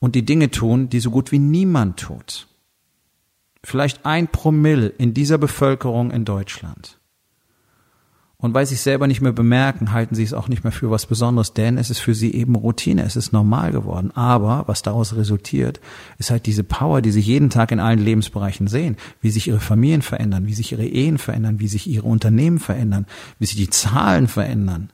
Und 0.01 0.15
die 0.15 0.25
Dinge 0.25 0.51
tun, 0.51 0.89
die 0.89 1.01
so 1.01 1.11
gut 1.11 1.31
wie 1.31 1.39
niemand 1.39 2.01
tut. 2.01 2.49
Vielleicht 3.63 4.05
ein 4.05 4.27
Promille 4.27 4.89
in 4.89 5.15
dieser 5.15 5.39
Bevölkerung 5.39 6.11
in 6.11 6.25
Deutschland. 6.25 6.99
Und 8.43 8.55
weil 8.55 8.67
sie 8.67 8.75
es 8.75 8.83
selber 8.83 9.07
nicht 9.07 9.21
mehr 9.21 9.33
bemerken, 9.33 9.93
halten 9.93 10.17
sie 10.17 10.25
es 10.25 10.33
auch 10.33 10.49
nicht 10.49 10.65
mehr 10.65 10.73
für 10.73 10.91
was 10.91 11.07
Besonderes, 11.07 11.55
denn 11.55 11.79
es 11.79 11.91
ist 11.91 12.01
für 12.01 12.13
sie 12.13 12.35
eben 12.35 12.57
Routine, 12.57 13.05
es 13.05 13.15
ist 13.15 13.33
normal 13.33 13.71
geworden. 13.71 14.11
Aber 14.17 14.65
was 14.67 14.83
daraus 14.83 15.15
resultiert, 15.15 15.81
ist 16.19 16.33
halt 16.33 16.47
diese 16.47 16.65
Power, 16.65 17.03
die 17.03 17.13
sie 17.13 17.21
jeden 17.21 17.51
Tag 17.51 17.71
in 17.71 17.79
allen 17.79 18.01
Lebensbereichen 18.01 18.67
sehen, 18.67 18.97
wie 19.21 19.31
sich 19.31 19.47
ihre 19.47 19.61
Familien 19.61 20.03
verändern, 20.03 20.47
wie 20.47 20.55
sich 20.55 20.73
ihre 20.73 20.85
Ehen 20.85 21.19
verändern, 21.19 21.61
wie 21.61 21.69
sich 21.69 21.87
ihre 21.87 22.09
Unternehmen 22.09 22.59
verändern, 22.59 23.07
wie 23.39 23.47
sich 23.47 23.55
die 23.55 23.71
Zahlen 23.71 24.27
verändern. 24.27 24.91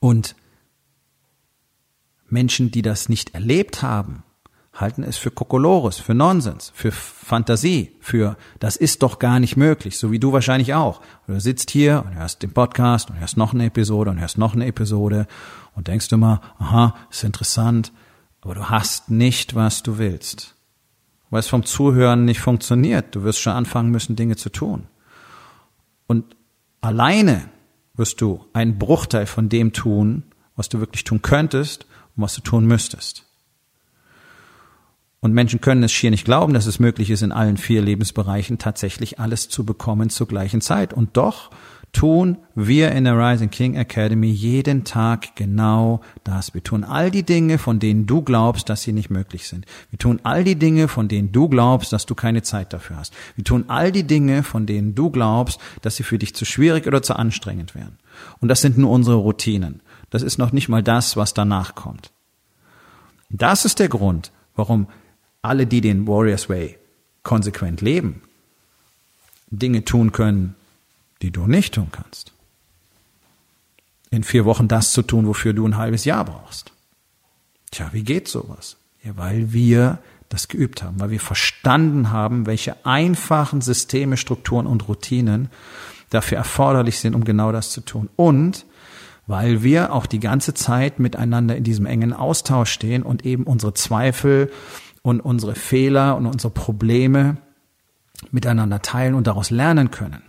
Und 0.00 0.34
Menschen, 2.28 2.72
die 2.72 2.82
das 2.82 3.08
nicht 3.08 3.32
erlebt 3.32 3.80
haben, 3.80 4.24
halten 4.74 5.02
es 5.02 5.18
für 5.18 5.30
Kokolores, 5.30 5.98
für 5.98 6.14
Nonsens, 6.14 6.72
für 6.74 6.92
Fantasie, 6.92 7.92
für 8.00 8.36
das 8.58 8.76
ist 8.76 9.02
doch 9.02 9.18
gar 9.18 9.38
nicht 9.38 9.56
möglich, 9.56 9.98
so 9.98 10.10
wie 10.10 10.18
du 10.18 10.32
wahrscheinlich 10.32 10.74
auch. 10.74 11.02
Du 11.26 11.38
sitzt 11.40 11.70
hier 11.70 12.04
und 12.06 12.14
hörst 12.14 12.42
den 12.42 12.52
Podcast 12.52 13.10
und 13.10 13.20
hörst 13.20 13.36
noch 13.36 13.52
eine 13.52 13.66
Episode 13.66 14.10
und 14.10 14.20
hörst 14.20 14.38
noch 14.38 14.54
eine 14.54 14.66
Episode 14.66 15.26
und 15.74 15.88
denkst 15.88 16.10
immer, 16.12 16.40
aha, 16.58 16.94
ist 17.10 17.24
interessant, 17.24 17.92
aber 18.40 18.54
du 18.54 18.70
hast 18.70 19.10
nicht, 19.10 19.54
was 19.54 19.82
du 19.82 19.98
willst. 19.98 20.54
Weil 21.30 21.40
es 21.40 21.48
vom 21.48 21.64
Zuhören 21.64 22.24
nicht 22.24 22.40
funktioniert. 22.40 23.14
Du 23.14 23.24
wirst 23.24 23.40
schon 23.40 23.54
anfangen 23.54 23.90
müssen, 23.90 24.16
Dinge 24.16 24.36
zu 24.36 24.50
tun. 24.50 24.86
Und 26.06 26.36
alleine 26.80 27.48
wirst 27.94 28.20
du 28.20 28.44
einen 28.52 28.78
Bruchteil 28.78 29.26
von 29.26 29.48
dem 29.48 29.72
tun, 29.72 30.24
was 30.56 30.68
du 30.68 30.80
wirklich 30.80 31.04
tun 31.04 31.22
könntest 31.22 31.86
und 32.16 32.24
was 32.24 32.34
du 32.34 32.42
tun 32.42 32.66
müsstest. 32.66 33.24
Und 35.22 35.32
Menschen 35.32 35.60
können 35.60 35.84
es 35.84 35.92
schier 35.92 36.10
nicht 36.10 36.24
glauben, 36.24 36.52
dass 36.52 36.66
es 36.66 36.80
möglich 36.80 37.08
ist, 37.08 37.22
in 37.22 37.30
allen 37.30 37.56
vier 37.56 37.80
Lebensbereichen 37.80 38.58
tatsächlich 38.58 39.20
alles 39.20 39.48
zu 39.48 39.64
bekommen 39.64 40.10
zur 40.10 40.26
gleichen 40.26 40.60
Zeit. 40.60 40.92
Und 40.92 41.16
doch 41.16 41.50
tun 41.92 42.38
wir 42.56 42.90
in 42.90 43.04
der 43.04 43.16
Rising 43.16 43.50
King 43.50 43.76
Academy 43.76 44.26
jeden 44.26 44.82
Tag 44.82 45.36
genau 45.36 46.00
das. 46.24 46.54
Wir 46.54 46.64
tun 46.64 46.82
all 46.82 47.12
die 47.12 47.22
Dinge, 47.22 47.58
von 47.58 47.78
denen 47.78 48.06
du 48.06 48.22
glaubst, 48.22 48.68
dass 48.68 48.82
sie 48.82 48.92
nicht 48.92 49.10
möglich 49.10 49.46
sind. 49.46 49.64
Wir 49.90 49.98
tun 50.00 50.18
all 50.24 50.42
die 50.42 50.56
Dinge, 50.56 50.88
von 50.88 51.06
denen 51.06 51.30
du 51.30 51.48
glaubst, 51.48 51.92
dass 51.92 52.04
du 52.04 52.16
keine 52.16 52.42
Zeit 52.42 52.72
dafür 52.72 52.96
hast. 52.96 53.14
Wir 53.36 53.44
tun 53.44 53.66
all 53.68 53.92
die 53.92 54.04
Dinge, 54.04 54.42
von 54.42 54.66
denen 54.66 54.96
du 54.96 55.10
glaubst, 55.10 55.60
dass 55.82 55.94
sie 55.94 56.02
für 56.02 56.18
dich 56.18 56.34
zu 56.34 56.44
schwierig 56.44 56.88
oder 56.88 57.00
zu 57.00 57.14
anstrengend 57.14 57.76
wären. 57.76 57.96
Und 58.40 58.48
das 58.48 58.60
sind 58.60 58.76
nur 58.76 58.90
unsere 58.90 59.18
Routinen. 59.18 59.82
Das 60.10 60.22
ist 60.22 60.38
noch 60.38 60.50
nicht 60.50 60.68
mal 60.68 60.82
das, 60.82 61.16
was 61.16 61.32
danach 61.32 61.76
kommt. 61.76 62.10
Das 63.30 63.64
ist 63.64 63.78
der 63.78 63.88
Grund, 63.88 64.32
warum 64.56 64.88
alle, 65.42 65.66
die 65.66 65.80
den 65.80 66.06
Warriors 66.06 66.48
Way 66.48 66.78
konsequent 67.22 67.80
leben, 67.80 68.22
Dinge 69.50 69.84
tun 69.84 70.12
können, 70.12 70.54
die 71.20 71.30
du 71.30 71.46
nicht 71.46 71.74
tun 71.74 71.88
kannst. 71.92 72.32
In 74.10 74.24
vier 74.24 74.44
Wochen 74.44 74.68
das 74.68 74.92
zu 74.92 75.02
tun, 75.02 75.26
wofür 75.26 75.52
du 75.52 75.66
ein 75.66 75.76
halbes 75.76 76.04
Jahr 76.04 76.24
brauchst. 76.24 76.72
Tja, 77.70 77.90
wie 77.92 78.04
geht 78.04 78.28
sowas? 78.28 78.76
Ja, 79.02 79.16
weil 79.16 79.52
wir 79.52 79.98
das 80.28 80.48
geübt 80.48 80.82
haben, 80.82 81.00
weil 81.00 81.10
wir 81.10 81.20
verstanden 81.20 82.10
haben, 82.10 82.46
welche 82.46 82.86
einfachen 82.86 83.60
Systeme, 83.60 84.16
Strukturen 84.16 84.66
und 84.66 84.88
Routinen 84.88 85.50
dafür 86.10 86.38
erforderlich 86.38 86.98
sind, 86.98 87.14
um 87.14 87.24
genau 87.24 87.52
das 87.52 87.70
zu 87.70 87.80
tun. 87.80 88.08
Und 88.16 88.66
weil 89.26 89.62
wir 89.62 89.92
auch 89.92 90.06
die 90.06 90.20
ganze 90.20 90.54
Zeit 90.54 90.98
miteinander 90.98 91.56
in 91.56 91.64
diesem 91.64 91.86
engen 91.86 92.12
Austausch 92.12 92.70
stehen 92.70 93.02
und 93.02 93.24
eben 93.24 93.44
unsere 93.44 93.74
Zweifel 93.74 94.50
und 95.02 95.20
unsere 95.20 95.54
Fehler 95.54 96.16
und 96.16 96.26
unsere 96.26 96.52
Probleme 96.52 97.36
miteinander 98.30 98.80
teilen 98.82 99.14
und 99.14 99.26
daraus 99.26 99.50
lernen 99.50 99.90
können. 99.90 100.22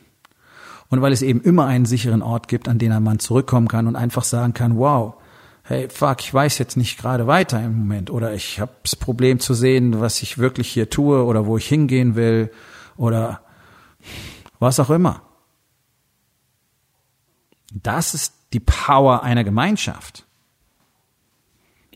Und 0.89 1.01
weil 1.01 1.13
es 1.13 1.21
eben 1.21 1.41
immer 1.41 1.65
einen 1.65 1.85
sicheren 1.85 2.21
Ort 2.21 2.47
gibt, 2.47 2.67
an 2.67 2.79
den 2.79 2.91
ein 2.91 3.03
Mann 3.03 3.19
zurückkommen 3.19 3.67
kann 3.67 3.87
und 3.87 3.95
einfach 3.95 4.23
sagen 4.23 4.53
kann, 4.53 4.77
wow, 4.77 5.15
hey, 5.63 5.89
fuck, 5.89 6.21
ich 6.21 6.33
weiß 6.33 6.57
jetzt 6.57 6.77
nicht 6.77 6.99
gerade 6.99 7.25
weiter 7.25 7.63
im 7.63 7.77
Moment 7.77 8.09
oder 8.09 8.33
ich 8.33 8.59
habe 8.59 8.73
das 8.83 8.95
Problem 8.95 9.39
zu 9.39 9.53
sehen, 9.53 10.01
was 10.01 10.21
ich 10.21 10.37
wirklich 10.37 10.69
hier 10.69 10.89
tue 10.89 11.23
oder 11.23 11.45
wo 11.45 11.57
ich 11.57 11.67
hingehen 11.67 12.15
will 12.15 12.51
oder 12.97 13.41
was 14.59 14.79
auch 14.79 14.89
immer. 14.89 15.21
Das 17.73 18.13
ist 18.13 18.33
die 18.53 18.59
Power 18.59 19.23
einer 19.23 19.43
Gemeinschaft. 19.43 20.25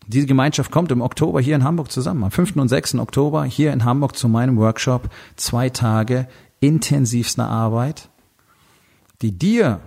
Diese 0.08 0.26
Gemeinschaft 0.26 0.72
kommt 0.72 0.92
im 0.92 1.02
Oktober 1.02 1.42
hier 1.42 1.56
in 1.56 1.66
Hamburg 1.66 1.92
zusammen. 1.92 2.24
Am 2.24 2.32
5. 2.32 2.56
und 2.56 2.70
6. 2.70 2.96
Oktober 2.96 3.44
hier 3.44 3.74
in 3.74 3.84
Hamburg 3.84 4.16
zu 4.16 4.30
meinem 4.30 4.58
Workshop. 4.58 5.10
Zwei 5.36 5.70
Tage 5.70 6.28
intensivster 6.62 7.48
Arbeit, 7.48 8.10
die 9.22 9.38
dir 9.38 9.82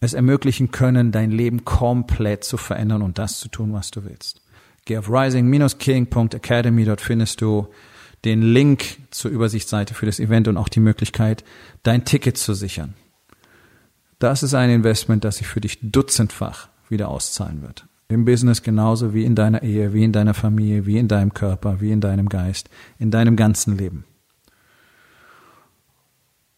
es 0.00 0.14
ermöglichen 0.14 0.70
können, 0.70 1.12
dein 1.12 1.30
Leben 1.30 1.64
komplett 1.64 2.44
zu 2.44 2.56
verändern 2.56 3.02
und 3.02 3.18
das 3.18 3.38
zu 3.38 3.48
tun, 3.48 3.72
was 3.72 3.90
du 3.90 4.04
willst. 4.04 4.40
Geh 4.86 4.98
auf 4.98 5.10
rising-king.academy, 5.10 6.84
dort 6.84 7.00
findest 7.00 7.40
du 7.40 7.68
den 8.24 8.40
Link 8.40 8.98
zur 9.10 9.30
Übersichtsseite 9.30 9.94
für 9.94 10.06
das 10.06 10.20
Event 10.20 10.48
und 10.48 10.56
auch 10.56 10.68
die 10.68 10.80
Möglichkeit, 10.80 11.44
dein 11.82 12.04
Ticket 12.04 12.38
zu 12.38 12.54
sichern. 12.54 12.94
Das 14.18 14.42
ist 14.42 14.54
ein 14.54 14.70
Investment, 14.70 15.24
das 15.24 15.36
sich 15.36 15.46
für 15.46 15.60
dich 15.60 15.78
dutzendfach 15.82 16.68
wieder 16.88 17.08
auszahlen 17.08 17.62
wird. 17.62 17.86
Im 18.08 18.24
Business 18.24 18.62
genauso 18.62 19.14
wie 19.14 19.24
in 19.24 19.34
deiner 19.34 19.62
Ehe, 19.62 19.92
wie 19.92 20.04
in 20.04 20.12
deiner 20.12 20.34
Familie, 20.34 20.86
wie 20.86 20.98
in 20.98 21.08
deinem 21.08 21.34
Körper, 21.34 21.80
wie 21.80 21.90
in 21.90 22.00
deinem 22.00 22.28
Geist, 22.28 22.70
in 22.98 23.10
deinem 23.10 23.36
ganzen 23.36 23.76
Leben. 23.76 24.04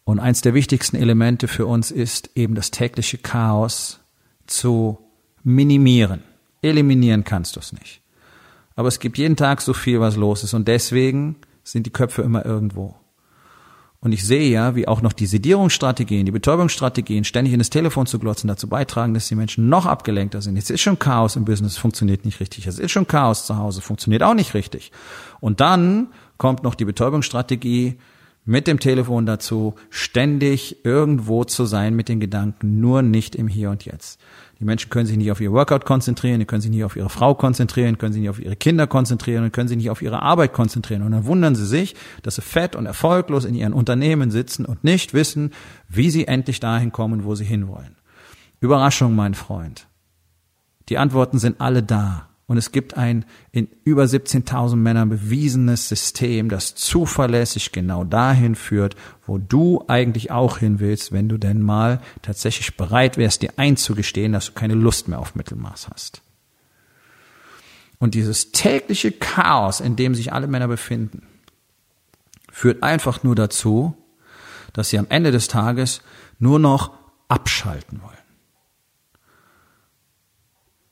Und 0.05 0.21
eins 0.21 0.41
der 0.41 0.55
wichtigsten 0.55 0.97
Elemente 0.97 1.49
für 1.49 1.67
uns 1.67 1.91
ist 1.91 2.31
eben 2.35 2.55
das 2.55 2.71
tägliche 2.71 3.19
Chaos 3.19 4.01
zu 4.47 4.99
minimieren. 5.43 6.23
Eliminieren 6.63 7.25
kannst 7.25 7.57
du 7.57 7.61
es 7.61 7.73
nicht. 7.73 8.01
Aber 8.75 8.89
es 8.89 9.01
gibt 9.01 9.19
jeden 9.19 9.37
Tag 9.37 9.61
so 9.61 9.73
viel, 9.73 10.01
was 10.01 10.17
los 10.17 10.45
ist. 10.45 10.55
Und 10.55 10.69
deswegen 10.69 11.37
sind 11.63 11.85
die 11.85 11.91
Köpfe 11.91 12.23
immer 12.23 12.47
irgendwo. 12.47 12.95
Und 14.01 14.13
ich 14.13 14.25
sehe 14.25 14.49
ja, 14.49 14.77
wie 14.77 14.87
auch 14.87 15.03
noch 15.03 15.13
die 15.13 15.27
Sedierungsstrategien, 15.27 16.25
die 16.25 16.31
Betäubungsstrategien, 16.31 17.25
ständig 17.25 17.53
in 17.53 17.59
das 17.59 17.71
Telefon 17.71 18.07
zu 18.07 18.21
glotzen, 18.21 18.47
dazu 18.47 18.69
beitragen, 18.69 19.13
dass 19.13 19.27
die 19.27 19.35
Menschen 19.35 19.69
noch 19.69 19.87
abgelenkter 19.87 20.41
sind. 20.41 20.55
Jetzt 20.55 20.71
ist 20.71 20.83
schon 20.83 21.01
Chaos 21.01 21.35
im 21.35 21.45
Business, 21.45 21.77
funktioniert 21.77 22.25
nicht 22.25 22.39
richtig. 22.39 22.69
Es 22.69 22.79
ist 22.79 22.93
schon 22.93 23.09
Chaos 23.09 23.45
zu 23.45 23.57
Hause, 23.57 23.81
funktioniert 23.81 24.23
auch 24.23 24.35
nicht 24.35 24.55
richtig. 24.55 24.93
Und 25.41 25.61
dann 25.61 26.09
kommt 26.37 26.63
noch 26.63 26.77
die 26.77 26.85
Betäubungsstrategie 26.85 27.99
mit 28.49 28.67
dem 28.67 28.81
Telefon 28.81 29.27
dazu, 29.27 29.75
ständig 29.91 30.83
irgendwo 30.83 31.45
zu 31.45 31.67
sein 31.67 31.95
mit 31.95 32.09
den 32.09 32.19
Gedanken, 32.19 32.81
nur 32.81 33.03
nicht 33.03 33.37
im 33.37 33.47
Hier 33.47 33.69
und 33.69 33.85
Jetzt. 33.85 34.19
Die 34.59 34.65
Menschen 34.65 34.89
können 34.89 35.05
sich 35.05 35.19
nicht 35.19 35.31
auf 35.31 35.43
ihr 35.43 35.53
Workout 35.53 35.85
konzentrieren, 35.85 36.41
die 36.41 36.47
können 36.47 36.63
sich 36.63 36.71
nicht 36.71 36.83
auf 36.83 36.97
ihre 36.97 37.11
Frau 37.11 37.35
konzentrieren, 37.35 37.99
können 37.99 38.15
sich 38.15 38.23
nicht 38.23 38.31
auf 38.31 38.41
ihre 38.41 38.57
Kinder 38.57 38.87
konzentrieren 38.87 39.45
und 39.45 39.53
können 39.53 39.69
sich 39.69 39.77
nicht 39.77 39.91
auf 39.91 40.01
ihre 40.01 40.23
Arbeit 40.23 40.55
konzentrieren. 40.55 41.03
Und 41.03 41.13
dann 41.13 41.27
wundern 41.27 41.55
sie 41.57 41.67
sich, 41.67 41.95
dass 42.23 42.37
sie 42.37 42.43
fett 42.43 42.75
und 42.75 42.87
erfolglos 42.87 43.45
in 43.45 43.55
ihren 43.55 43.75
Unternehmen 43.75 44.31
sitzen 44.31 44.65
und 44.65 44.83
nicht 44.83 45.13
wissen, 45.13 45.53
wie 45.87 46.09
sie 46.09 46.27
endlich 46.27 46.59
dahin 46.59 46.91
kommen, 46.91 47.25
wo 47.25 47.35
sie 47.35 47.45
hinwollen. 47.45 47.97
Überraschung, 48.61 49.15
mein 49.15 49.35
Freund. 49.35 49.87
Die 50.89 50.97
Antworten 50.97 51.39
sind 51.39 51.61
alle 51.61 51.83
da. 51.83 52.28
Und 52.49 52.57
es 52.57 52.73
gibt 52.73 52.97
ein 52.97 53.27
in 53.53 53.69
über 53.85 54.05
17.000 54.05 54.77
Männern 54.77 55.11
bewiesenes 55.11 55.87
System, 55.87 56.49
das 56.49 56.75
zuverlässig 56.75 57.73
genau 57.73 58.05
dahin 58.05 58.55
führt, 58.55 58.97
wo 59.27 59.37
du 59.37 59.85
eigentlich 59.87 60.31
auch 60.31 60.57
hin 60.57 60.81
willst, 60.81 61.13
wenn 61.13 61.29
du 61.29 61.37
denn 61.37 61.61
mal 61.61 62.01
tatsächlich 62.23 62.75
bereit 62.79 63.19
wärst, 63.19 63.43
dir 63.43 63.53
einzugestehen, 63.59 64.33
dass 64.33 64.47
du 64.47 64.53
keine 64.53 64.73
Lust 64.73 65.09
mehr 65.09 65.19
auf 65.19 65.35
Mittelmaß 65.35 65.91
hast. 65.93 66.23
Und 67.99 68.15
dieses 68.15 68.51
tägliche 68.51 69.13
Chaos, 69.13 69.81
in 69.81 69.97
dem 69.97 70.15
sich 70.15 70.33
alle 70.33 70.47
Männer 70.47 70.69
befinden, 70.69 71.27
führt 72.51 72.83
einfach 72.83 73.23
nur 73.23 73.35
dazu, 73.35 73.95
dass 74.73 74.89
sie 74.89 74.99
am 74.99 75.07
Ende 75.11 75.33
des 75.33 75.49
Tages 75.49 76.01
nur 76.39 76.59
noch 76.59 76.93
abschalten 77.29 78.01
wollen 78.01 78.18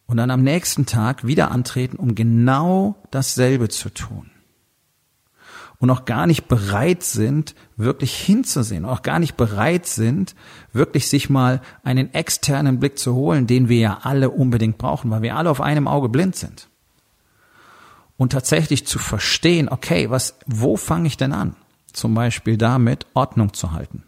und 0.07 0.17
dann 0.17 0.31
am 0.31 0.43
nächsten 0.43 0.87
Tag 0.87 1.27
wieder 1.27 1.51
antreten, 1.51 1.97
um 1.97 2.15
genau 2.15 2.97
dasselbe 3.11 3.69
zu 3.69 3.91
tun. 3.91 4.31
Und 5.79 5.91
auch 5.91 6.07
gar 6.07 6.27
nicht 6.27 6.49
bereit 6.49 7.03
sind, 7.03 7.55
wirklich 7.77 8.17
hinzusehen, 8.17 8.87
auch 8.87 9.03
gar 9.03 9.19
nicht 9.19 9.37
bereit 9.37 9.87
sind, 9.87 10.35
wirklich 10.73 11.09
sich 11.09 11.29
mal 11.29 11.61
einen 11.83 12.15
externen 12.15 12.81
Blick 12.81 12.99
zu 12.99 13.15
holen, 13.15 13.47
den 13.47 13.69
wir 13.69 13.79
ja 13.79 13.99
alle 14.03 14.31
unbedingt 14.31 14.79
brauchen, 14.79 15.11
weil 15.11 15.21
wir 15.21 15.37
alle 15.37 15.51
auf 15.51 15.61
einem 15.61 15.87
Auge 15.87 16.09
blind 16.09 16.35
sind. 16.35 16.69
Und 18.17 18.33
tatsächlich 18.33 18.87
zu 18.87 18.99
verstehen, 18.99 19.69
okay, 19.69 20.09
was, 20.09 20.39
wo 20.47 20.79
fange 20.79 21.09
ich 21.09 21.19
denn 21.19 21.35
an? 21.35 21.57
Zum 21.93 22.15
Beispiel 22.15 22.57
damit, 22.57 23.07
Ordnung 23.13 23.53
zu 23.53 23.73
halten 23.73 24.06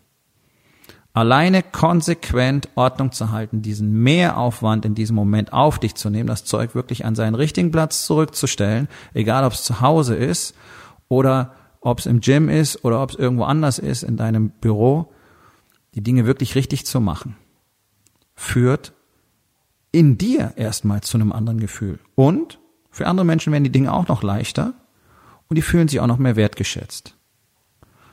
alleine 1.13 1.63
konsequent 1.63 2.69
Ordnung 2.75 3.13
zu 3.13 3.31
halten, 3.31 3.63
diesen 3.63 3.93
Mehraufwand 4.03 4.85
in 4.85 4.95
diesem 4.95 5.17
Moment 5.17 5.53
auf 5.53 5.79
dich 5.79 5.95
zu 5.95 6.11
nehmen, 6.11 6.29
das 6.29 6.45
Zeug 6.45 6.75
wirklich 6.75 7.05
an 7.05 7.15
seinen 7.15 7.35
richtigen 7.35 7.71
Platz 7.71 8.07
zurückzustellen, 8.07 8.89
egal 9.15 9.45
ob 9.45 9.53
es 9.53 9.65
zu 9.65 9.81
Hause 9.81 10.15
ist 10.15 10.55
oder 11.09 11.55
ob 11.81 11.99
es 11.99 12.07
im 12.07 12.21
Gym 12.21 12.49
ist 12.49 12.85
oder 12.85 13.03
ob 13.03 13.11
es 13.11 13.17
irgendwo 13.17 13.45
anders 13.45 13.79
ist 13.79 14.03
in 14.03 14.17
deinem 14.17 14.51
Büro, 14.51 15.13
die 15.95 16.03
Dinge 16.03 16.27
wirklich 16.27 16.55
richtig 16.55 16.87
zu 16.87 17.01
machen, 17.01 17.37
führt 18.35 18.93
in 19.91 20.19
dir 20.19 20.53
erstmal 20.57 21.01
zu 21.01 21.17
einem 21.17 21.33
anderen 21.33 21.61
Gefühl. 21.61 21.99
Und 22.15 22.61
für 22.91 23.07
andere 23.07 23.25
Menschen 23.27 23.53
werden 23.53 23.65
die 23.65 23.73
Dinge 23.73 23.93
auch 23.93 24.09
noch 24.09 24.23
leichter 24.23 24.75
und 25.49 25.57
die 25.57 25.63
fühlen 25.63 25.89
sich 25.89 26.01
auch 26.01 26.07
noch 26.07 26.19
mehr 26.19 26.37
wertgeschätzt. 26.37 27.18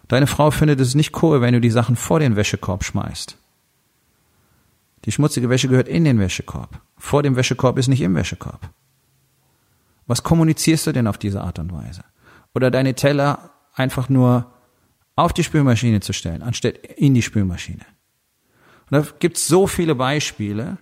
Deine 0.08 0.28
Frau 0.28 0.52
findet 0.52 0.80
es 0.80 0.96
nicht 0.96 1.22
cool, 1.24 1.42
wenn 1.42 1.54
du 1.54 1.62
die 1.62 1.72
Sachen 1.72 1.96
vor 1.96 2.20
den 2.20 2.36
Wäschekorb 2.36 2.84
schmeißt. 2.84 3.38
Die 5.06 5.12
schmutzige 5.12 5.50
Wäsche 5.50 5.68
gehört 5.68 5.88
in 5.88 6.04
den 6.04 6.20
Wäschekorb. 6.20 6.82
Vor 6.98 7.24
dem 7.24 7.36
Wäschekorb 7.36 7.78
ist 7.78 7.88
nicht 7.88 8.02
im 8.02 8.16
Wäschekorb. 8.16 8.70
Was 10.08 10.24
kommunizierst 10.24 10.88
du 10.88 10.92
denn 10.92 11.08
auf 11.08 11.18
diese 11.18 11.42
Art 11.42 11.60
und 11.60 11.72
Weise? 11.72 12.04
Oder 12.54 12.72
deine 12.72 12.96
Teller 12.96 13.52
einfach 13.74 14.10
nur 14.10 14.52
auf 15.16 15.34
die 15.34 15.44
Spülmaschine 15.44 16.00
zu 16.00 16.14
stellen, 16.14 16.42
anstatt 16.42 16.78
in 16.78 17.14
die 17.14 17.22
Spülmaschine. 17.22 17.86
Und 18.90 18.92
da 18.92 19.06
gibt's 19.20 19.48
so 19.48 19.68
viele 19.68 19.96
Beispiele, 19.96 20.78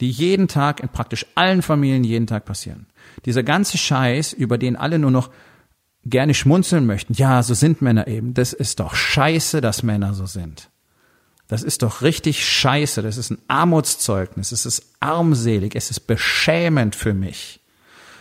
die 0.00 0.10
jeden 0.10 0.48
Tag 0.48 0.80
in 0.80 0.88
praktisch 0.88 1.26
allen 1.34 1.62
Familien 1.62 2.04
jeden 2.04 2.26
Tag 2.26 2.44
passieren. 2.44 2.86
Dieser 3.24 3.42
ganze 3.42 3.78
Scheiß, 3.78 4.32
über 4.32 4.58
den 4.58 4.76
alle 4.76 4.98
nur 4.98 5.10
noch 5.10 5.30
gerne 6.06 6.34
schmunzeln 6.34 6.86
möchten. 6.86 7.14
Ja, 7.14 7.42
so 7.42 7.54
sind 7.54 7.82
Männer 7.82 8.06
eben. 8.06 8.34
Das 8.34 8.52
ist 8.52 8.80
doch 8.80 8.94
scheiße, 8.94 9.60
dass 9.60 9.82
Männer 9.82 10.14
so 10.14 10.26
sind. 10.26 10.70
Das 11.48 11.62
ist 11.62 11.82
doch 11.82 12.02
richtig 12.02 12.46
scheiße. 12.46 13.02
Das 13.02 13.16
ist 13.16 13.30
ein 13.30 13.38
Armutszeugnis. 13.48 14.52
Es 14.52 14.66
ist 14.66 14.82
armselig. 15.00 15.74
Es 15.74 15.90
ist 15.90 16.00
beschämend 16.00 16.94
für 16.94 17.14
mich. 17.14 17.60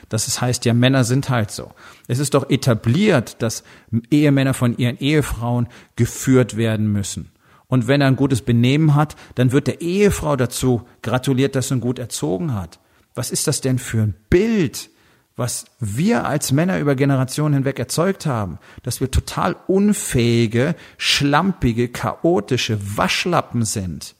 Das 0.09 0.27
ist, 0.27 0.41
heißt 0.41 0.65
ja, 0.65 0.73
Männer 0.73 1.03
sind 1.03 1.29
halt 1.29 1.49
so. 1.49 1.71
Es 2.07 2.19
ist 2.19 2.33
doch 2.33 2.49
etabliert, 2.49 3.41
dass 3.41 3.63
Ehemänner 4.11 4.53
von 4.53 4.77
ihren 4.77 4.99
Ehefrauen 4.99 5.67
geführt 5.95 6.57
werden 6.57 6.91
müssen. 6.91 7.31
Und 7.67 7.87
wenn 7.87 8.01
er 8.01 8.07
ein 8.07 8.15
gutes 8.15 8.41
Benehmen 8.41 8.93
hat, 8.93 9.15
dann 9.35 9.51
wird 9.51 9.67
der 9.67 9.81
Ehefrau 9.81 10.35
dazu 10.35 10.83
gratuliert, 11.01 11.55
dass 11.55 11.71
er 11.71 11.77
ihn 11.77 11.81
gut 11.81 11.97
erzogen 11.97 12.53
hat. 12.53 12.79
Was 13.15 13.31
ist 13.31 13.47
das 13.47 13.61
denn 13.61 13.79
für 13.79 14.01
ein 14.01 14.15
Bild? 14.29 14.89
Was 15.35 15.65
wir 15.79 16.25
als 16.25 16.51
Männer 16.51 16.79
über 16.79 16.95
Generationen 16.95 17.55
hinweg 17.55 17.79
erzeugt 17.79 18.25
haben, 18.25 18.59
dass 18.83 19.01
wir 19.01 19.09
total 19.09 19.55
unfähige, 19.67 20.75
schlampige, 20.97 21.87
chaotische 21.87 22.77
Waschlappen 22.97 23.65
sind, 23.65 24.15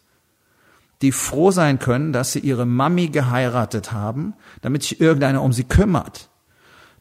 die 1.01 1.11
froh 1.11 1.51
sein 1.51 1.77
können, 1.77 2.13
dass 2.13 2.31
sie 2.31 2.39
ihre 2.39 2.65
Mami 2.65 3.09
geheiratet 3.09 3.91
haben, 3.91 4.33
damit 4.61 4.83
sich 4.83 4.99
irgendeiner 5.01 5.43
um 5.43 5.53
sie 5.53 5.65
kümmert. 5.65 6.29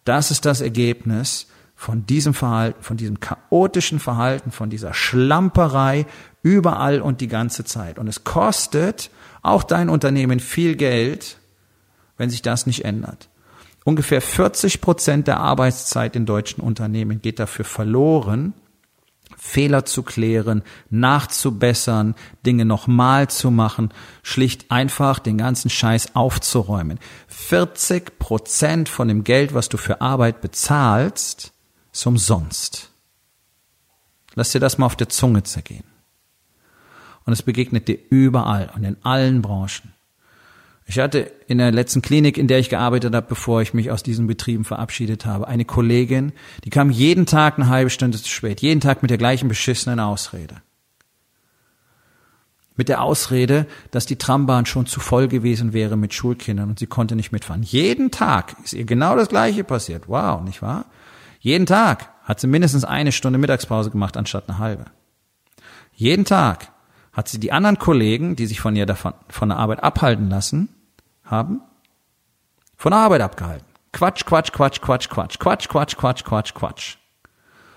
Das 0.05 0.31
ist 0.31 0.45
das 0.45 0.61
Ergebnis 0.61 1.47
von 1.75 2.05
diesem 2.05 2.35
Verhalten, 2.35 2.83
von 2.83 2.97
diesem 2.97 3.19
chaotischen 3.19 3.99
Verhalten, 3.99 4.51
von 4.51 4.69
dieser 4.69 4.93
Schlamperei 4.93 6.07
überall 6.43 7.01
und 7.01 7.21
die 7.21 7.29
ganze 7.29 7.65
Zeit. 7.65 7.99
Und 7.99 8.09
es 8.09 8.25
kostet 8.25 9.11
auch 9.41 9.63
dein 9.63 9.89
Unternehmen 9.89 10.39
viel 10.39 10.77
Geld, 10.77 11.39
wenn 12.19 12.31
sich 12.31 12.43
das 12.43 12.67
nicht 12.67 12.85
ändert. 12.85 13.29
Ungefähr 13.85 14.21
40 14.21 14.81
Prozent 14.81 15.27
der 15.27 15.41
Arbeitszeit 15.41 16.15
in 16.15 16.27
deutschen 16.27 16.63
Unternehmen 16.63 17.21
geht 17.21 17.39
dafür 17.39 17.65
verloren, 17.65 18.55
Fehler 19.37 19.85
zu 19.85 20.05
klären, 20.05 20.63
nachzubessern, 20.91 22.15
Dinge 22.47 22.65
nochmal 22.65 23.29
zu 23.29 23.51
machen, 23.51 23.93
schlicht 24.23 24.71
einfach 24.71 25.19
den 25.19 25.37
ganzen 25.37 25.69
Scheiß 25.69 26.15
aufzuräumen. 26.15 27.01
40 27.27 28.21
Prozent 28.21 28.89
von 28.89 29.09
dem 29.09 29.25
Geld, 29.25 29.53
was 29.53 29.69
du 29.69 29.79
für 29.79 30.01
Arbeit 30.01 30.43
bezahlst, 30.43 31.53
ist 31.93 32.07
umsonst. 32.07 32.91
Lass 34.35 34.53
dir 34.53 34.61
das 34.61 34.79
mal 34.79 34.87
auf 34.87 34.97
der 34.97 35.09
Zunge 35.09 35.43
zergehen. 35.43 35.85
Und 37.25 37.33
es 37.33 37.43
begegnet 37.43 37.89
dir 37.89 37.99
überall 38.11 38.71
und 38.75 38.85
in 38.85 38.97
allen 39.03 39.43
Branchen. 39.43 39.93
Ich 40.87 40.99
hatte 40.99 41.31
in 41.47 41.59
der 41.59 41.71
letzten 41.71 42.03
Klinik, 42.03 42.37
in 42.37 42.49
der 42.49 42.59
ich 42.59 42.69
gearbeitet 42.69 43.15
habe, 43.15 43.27
bevor 43.29 43.63
ich 43.63 43.73
mich 43.73 43.91
aus 43.91 44.03
diesen 44.03 44.27
Betrieben 44.27 44.65
verabschiedet 44.65 45.25
habe, 45.27 45.47
eine 45.47 45.65
Kollegin, 45.65 46.33
die 46.65 46.71
kam 46.71 46.91
jeden 46.91 47.27
Tag 47.27 47.59
eine 47.59 47.69
halbe 47.69 47.91
Stunde 47.91 48.19
zu 48.19 48.29
spät, 48.29 48.61
jeden 48.61 48.81
Tag 48.81 49.03
mit 49.03 49.11
der 49.11 49.19
gleichen 49.19 49.49
beschissenen 49.49 50.01
Ausrede. 50.01 50.57
Mit 52.75 52.89
der 52.89 53.03
Ausrede, 53.03 53.67
dass 53.91 54.07
die 54.07 54.17
Trambahn 54.17 54.67
schon 54.67 54.87
zu 54.87 54.99
voll 54.99 55.29
gewesen 55.29 55.73
wäre 55.73 55.97
mit 55.97 56.15
Schulkindern 56.15 56.71
und 56.71 56.79
sie 56.79 56.87
konnte 56.87 57.17
nicht 57.17 57.31
mitfahren. 57.31 57.63
Jeden 57.63 58.11
Tag 58.11 58.57
ist 58.65 58.73
ihr 58.73 58.85
genau 58.85 59.15
das 59.15 59.29
Gleiche 59.29 59.63
passiert. 59.63 60.09
Wow, 60.09 60.41
nicht 60.43 60.63
wahr? 60.63 60.87
Jeden 61.39 61.67
Tag 61.67 62.09
hat 62.25 62.41
sie 62.41 62.47
mindestens 62.47 62.85
eine 62.85 63.13
Stunde 63.13 63.39
Mittagspause 63.39 63.91
gemacht 63.91 64.17
anstatt 64.17 64.49
eine 64.49 64.59
halbe. 64.59 64.87
Jeden 65.95 66.25
Tag 66.25 66.73
hat 67.13 67.29
sie 67.29 67.39
die 67.39 67.53
anderen 67.53 67.79
Kollegen, 67.79 68.37
die 68.37 68.47
sich 68.47 68.61
von 68.61 68.75
ihr 68.75 68.87
davon, 68.87 69.15
von 69.29 69.51
der 69.51 69.59
Arbeit 69.59 69.83
abhalten 69.83 70.31
lassen 70.31 70.69
haben, 71.25 71.61
von 72.77 72.93
der 72.93 73.01
Arbeit 73.01 73.21
abgehalten. 73.21 73.67
Quatsch, 73.93 74.25
Quatsch, 74.25 74.53
Quatsch, 74.53 74.81
Quatsch, 74.81 75.09
Quatsch, 75.09 75.39
Quatsch, 75.39 75.69
Quatsch, 75.69 75.97
Quatsch, 75.97 76.25
Quatsch, 76.25 76.55
Quatsch. 76.55 76.97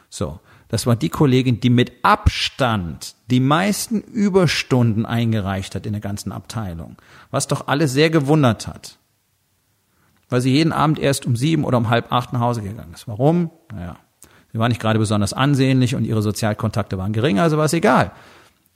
So, 0.09 0.39
das 0.69 0.87
war 0.87 0.95
die 0.95 1.09
Kollegin, 1.09 1.59
die 1.59 1.69
mit 1.69 1.91
Abstand 2.03 3.15
die 3.29 3.41
meisten 3.41 4.01
Überstunden 4.01 5.05
eingereicht 5.05 5.75
hat 5.75 5.85
in 5.85 5.91
der 5.91 6.01
ganzen 6.01 6.31
Abteilung, 6.31 6.95
was 7.31 7.47
doch 7.47 7.67
alle 7.67 7.89
sehr 7.89 8.09
gewundert 8.09 8.67
hat, 8.67 8.97
weil 10.29 10.39
sie 10.39 10.53
jeden 10.53 10.71
Abend 10.71 10.97
erst 10.97 11.25
um 11.25 11.35
sieben 11.35 11.65
oder 11.65 11.77
um 11.77 11.89
halb 11.89 12.11
acht 12.11 12.31
nach 12.31 12.39
Hause 12.39 12.61
gegangen 12.61 12.93
ist. 12.93 13.07
Warum? 13.07 13.51
Naja, 13.73 13.97
Sie 14.55 14.59
war 14.59 14.69
nicht 14.69 14.79
gerade 14.79 14.99
besonders 14.99 15.33
ansehnlich 15.33 15.95
und 15.95 16.05
ihre 16.05 16.21
Sozialkontakte 16.21 16.97
waren 16.97 17.11
gering, 17.11 17.39
also 17.39 17.57
war 17.57 17.65
es 17.65 17.73
egal. 17.73 18.13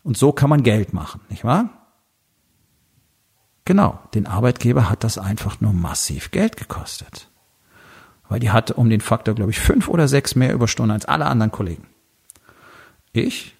Und 0.03 0.17
so 0.17 0.31
kann 0.31 0.49
man 0.49 0.63
Geld 0.63 0.93
machen, 0.93 1.21
nicht 1.29 1.43
wahr? 1.43 1.69
Genau, 3.65 3.99
den 4.15 4.25
Arbeitgeber 4.25 4.89
hat 4.89 5.03
das 5.03 5.17
einfach 5.17 5.61
nur 5.61 5.73
massiv 5.73 6.31
Geld 6.31 6.57
gekostet. 6.57 7.29
Weil 8.27 8.39
die 8.39 8.51
hatte 8.51 8.73
um 8.75 8.89
den 8.89 9.01
Faktor, 9.01 9.35
glaube 9.35 9.51
ich, 9.51 9.59
fünf 9.59 9.87
oder 9.87 10.07
sechs 10.07 10.35
mehr 10.35 10.53
Überstunden 10.53 10.91
als 10.91 11.05
alle 11.05 11.25
anderen 11.25 11.51
Kollegen. 11.51 11.87
Ich 13.11 13.55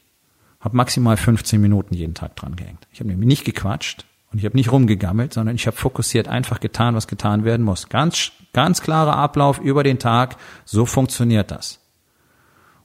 habe 0.59 0.75
maximal 0.75 1.17
15 1.17 1.61
Minuten 1.61 1.93
jeden 1.93 2.13
Tag 2.13 2.35
dran 2.35 2.55
gehängt. 2.55 2.87
Ich 2.91 2.99
habe 2.99 3.09
nämlich 3.09 3.27
nicht 3.27 3.45
gequatscht 3.45 4.05
und 4.31 4.39
ich 4.39 4.45
habe 4.45 4.57
nicht 4.57 4.71
rumgegammelt, 4.71 5.33
sondern 5.33 5.55
ich 5.55 5.67
habe 5.67 5.77
fokussiert 5.77 6.27
einfach 6.27 6.59
getan, 6.59 6.95
was 6.95 7.07
getan 7.07 7.45
werden 7.45 7.65
muss. 7.65 7.89
Ganz, 7.89 8.31
ganz 8.53 8.81
klarer 8.81 9.15
Ablauf 9.15 9.59
über 9.59 9.83
den 9.83 9.99
Tag. 9.99 10.37
So 10.65 10.85
funktioniert 10.85 11.51
das. 11.51 11.79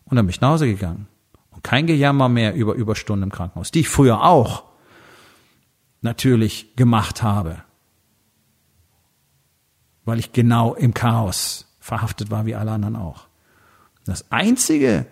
Und 0.05 0.17
dann 0.17 0.27
bin 0.27 0.31
ich 0.31 0.40
nach 0.40 0.51
Hause 0.51 0.67
gegangen. 0.67 1.07
Kein 1.64 1.87
Gejammer 1.87 2.29
mehr 2.29 2.55
über 2.55 2.74
Überstunden 2.74 3.24
im 3.24 3.33
Krankenhaus, 3.33 3.72
die 3.72 3.81
ich 3.81 3.88
früher 3.88 4.22
auch 4.22 4.64
natürlich 6.03 6.77
gemacht 6.77 7.22
habe. 7.22 7.64
Weil 10.05 10.18
ich 10.18 10.33
genau 10.33 10.74
im 10.74 10.92
Chaos 10.92 11.74
verhaftet 11.81 12.31
war, 12.31 12.44
wie 12.44 12.55
alle 12.55 12.70
anderen 12.70 12.96
auch. 12.96 13.27
Das 14.05 14.31
Einzige, 14.31 15.07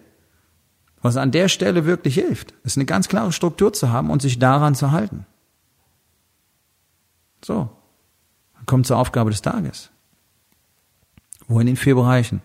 was 1.00 1.16
an 1.16 1.30
der 1.30 1.48
Stelle 1.48 1.86
wirklich 1.86 2.16
hilft, 2.16 2.52
ist 2.64 2.76
eine 2.76 2.84
ganz 2.84 3.08
klare 3.08 3.32
Struktur 3.32 3.72
zu 3.72 3.90
haben 3.90 4.10
und 4.10 4.20
sich 4.20 4.38
daran 4.38 4.74
zu 4.74 4.90
halten. 4.90 5.24
So, 7.42 7.70
dann 8.54 8.66
kommt 8.66 8.86
zur 8.86 8.98
Aufgabe 8.98 9.30
des 9.30 9.40
Tages. 9.40 9.90
Wo 11.48 11.58
in 11.60 11.66
den 11.66 11.76
vier 11.76 11.94
Bereichen? 11.94 12.42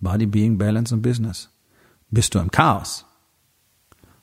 Body, 0.00 0.24
Being, 0.24 0.56
Balance 0.56 0.94
und 0.94 1.02
Business. 1.02 1.50
Bist 2.08 2.34
du 2.34 2.38
im 2.38 2.50
Chaos? 2.50 3.04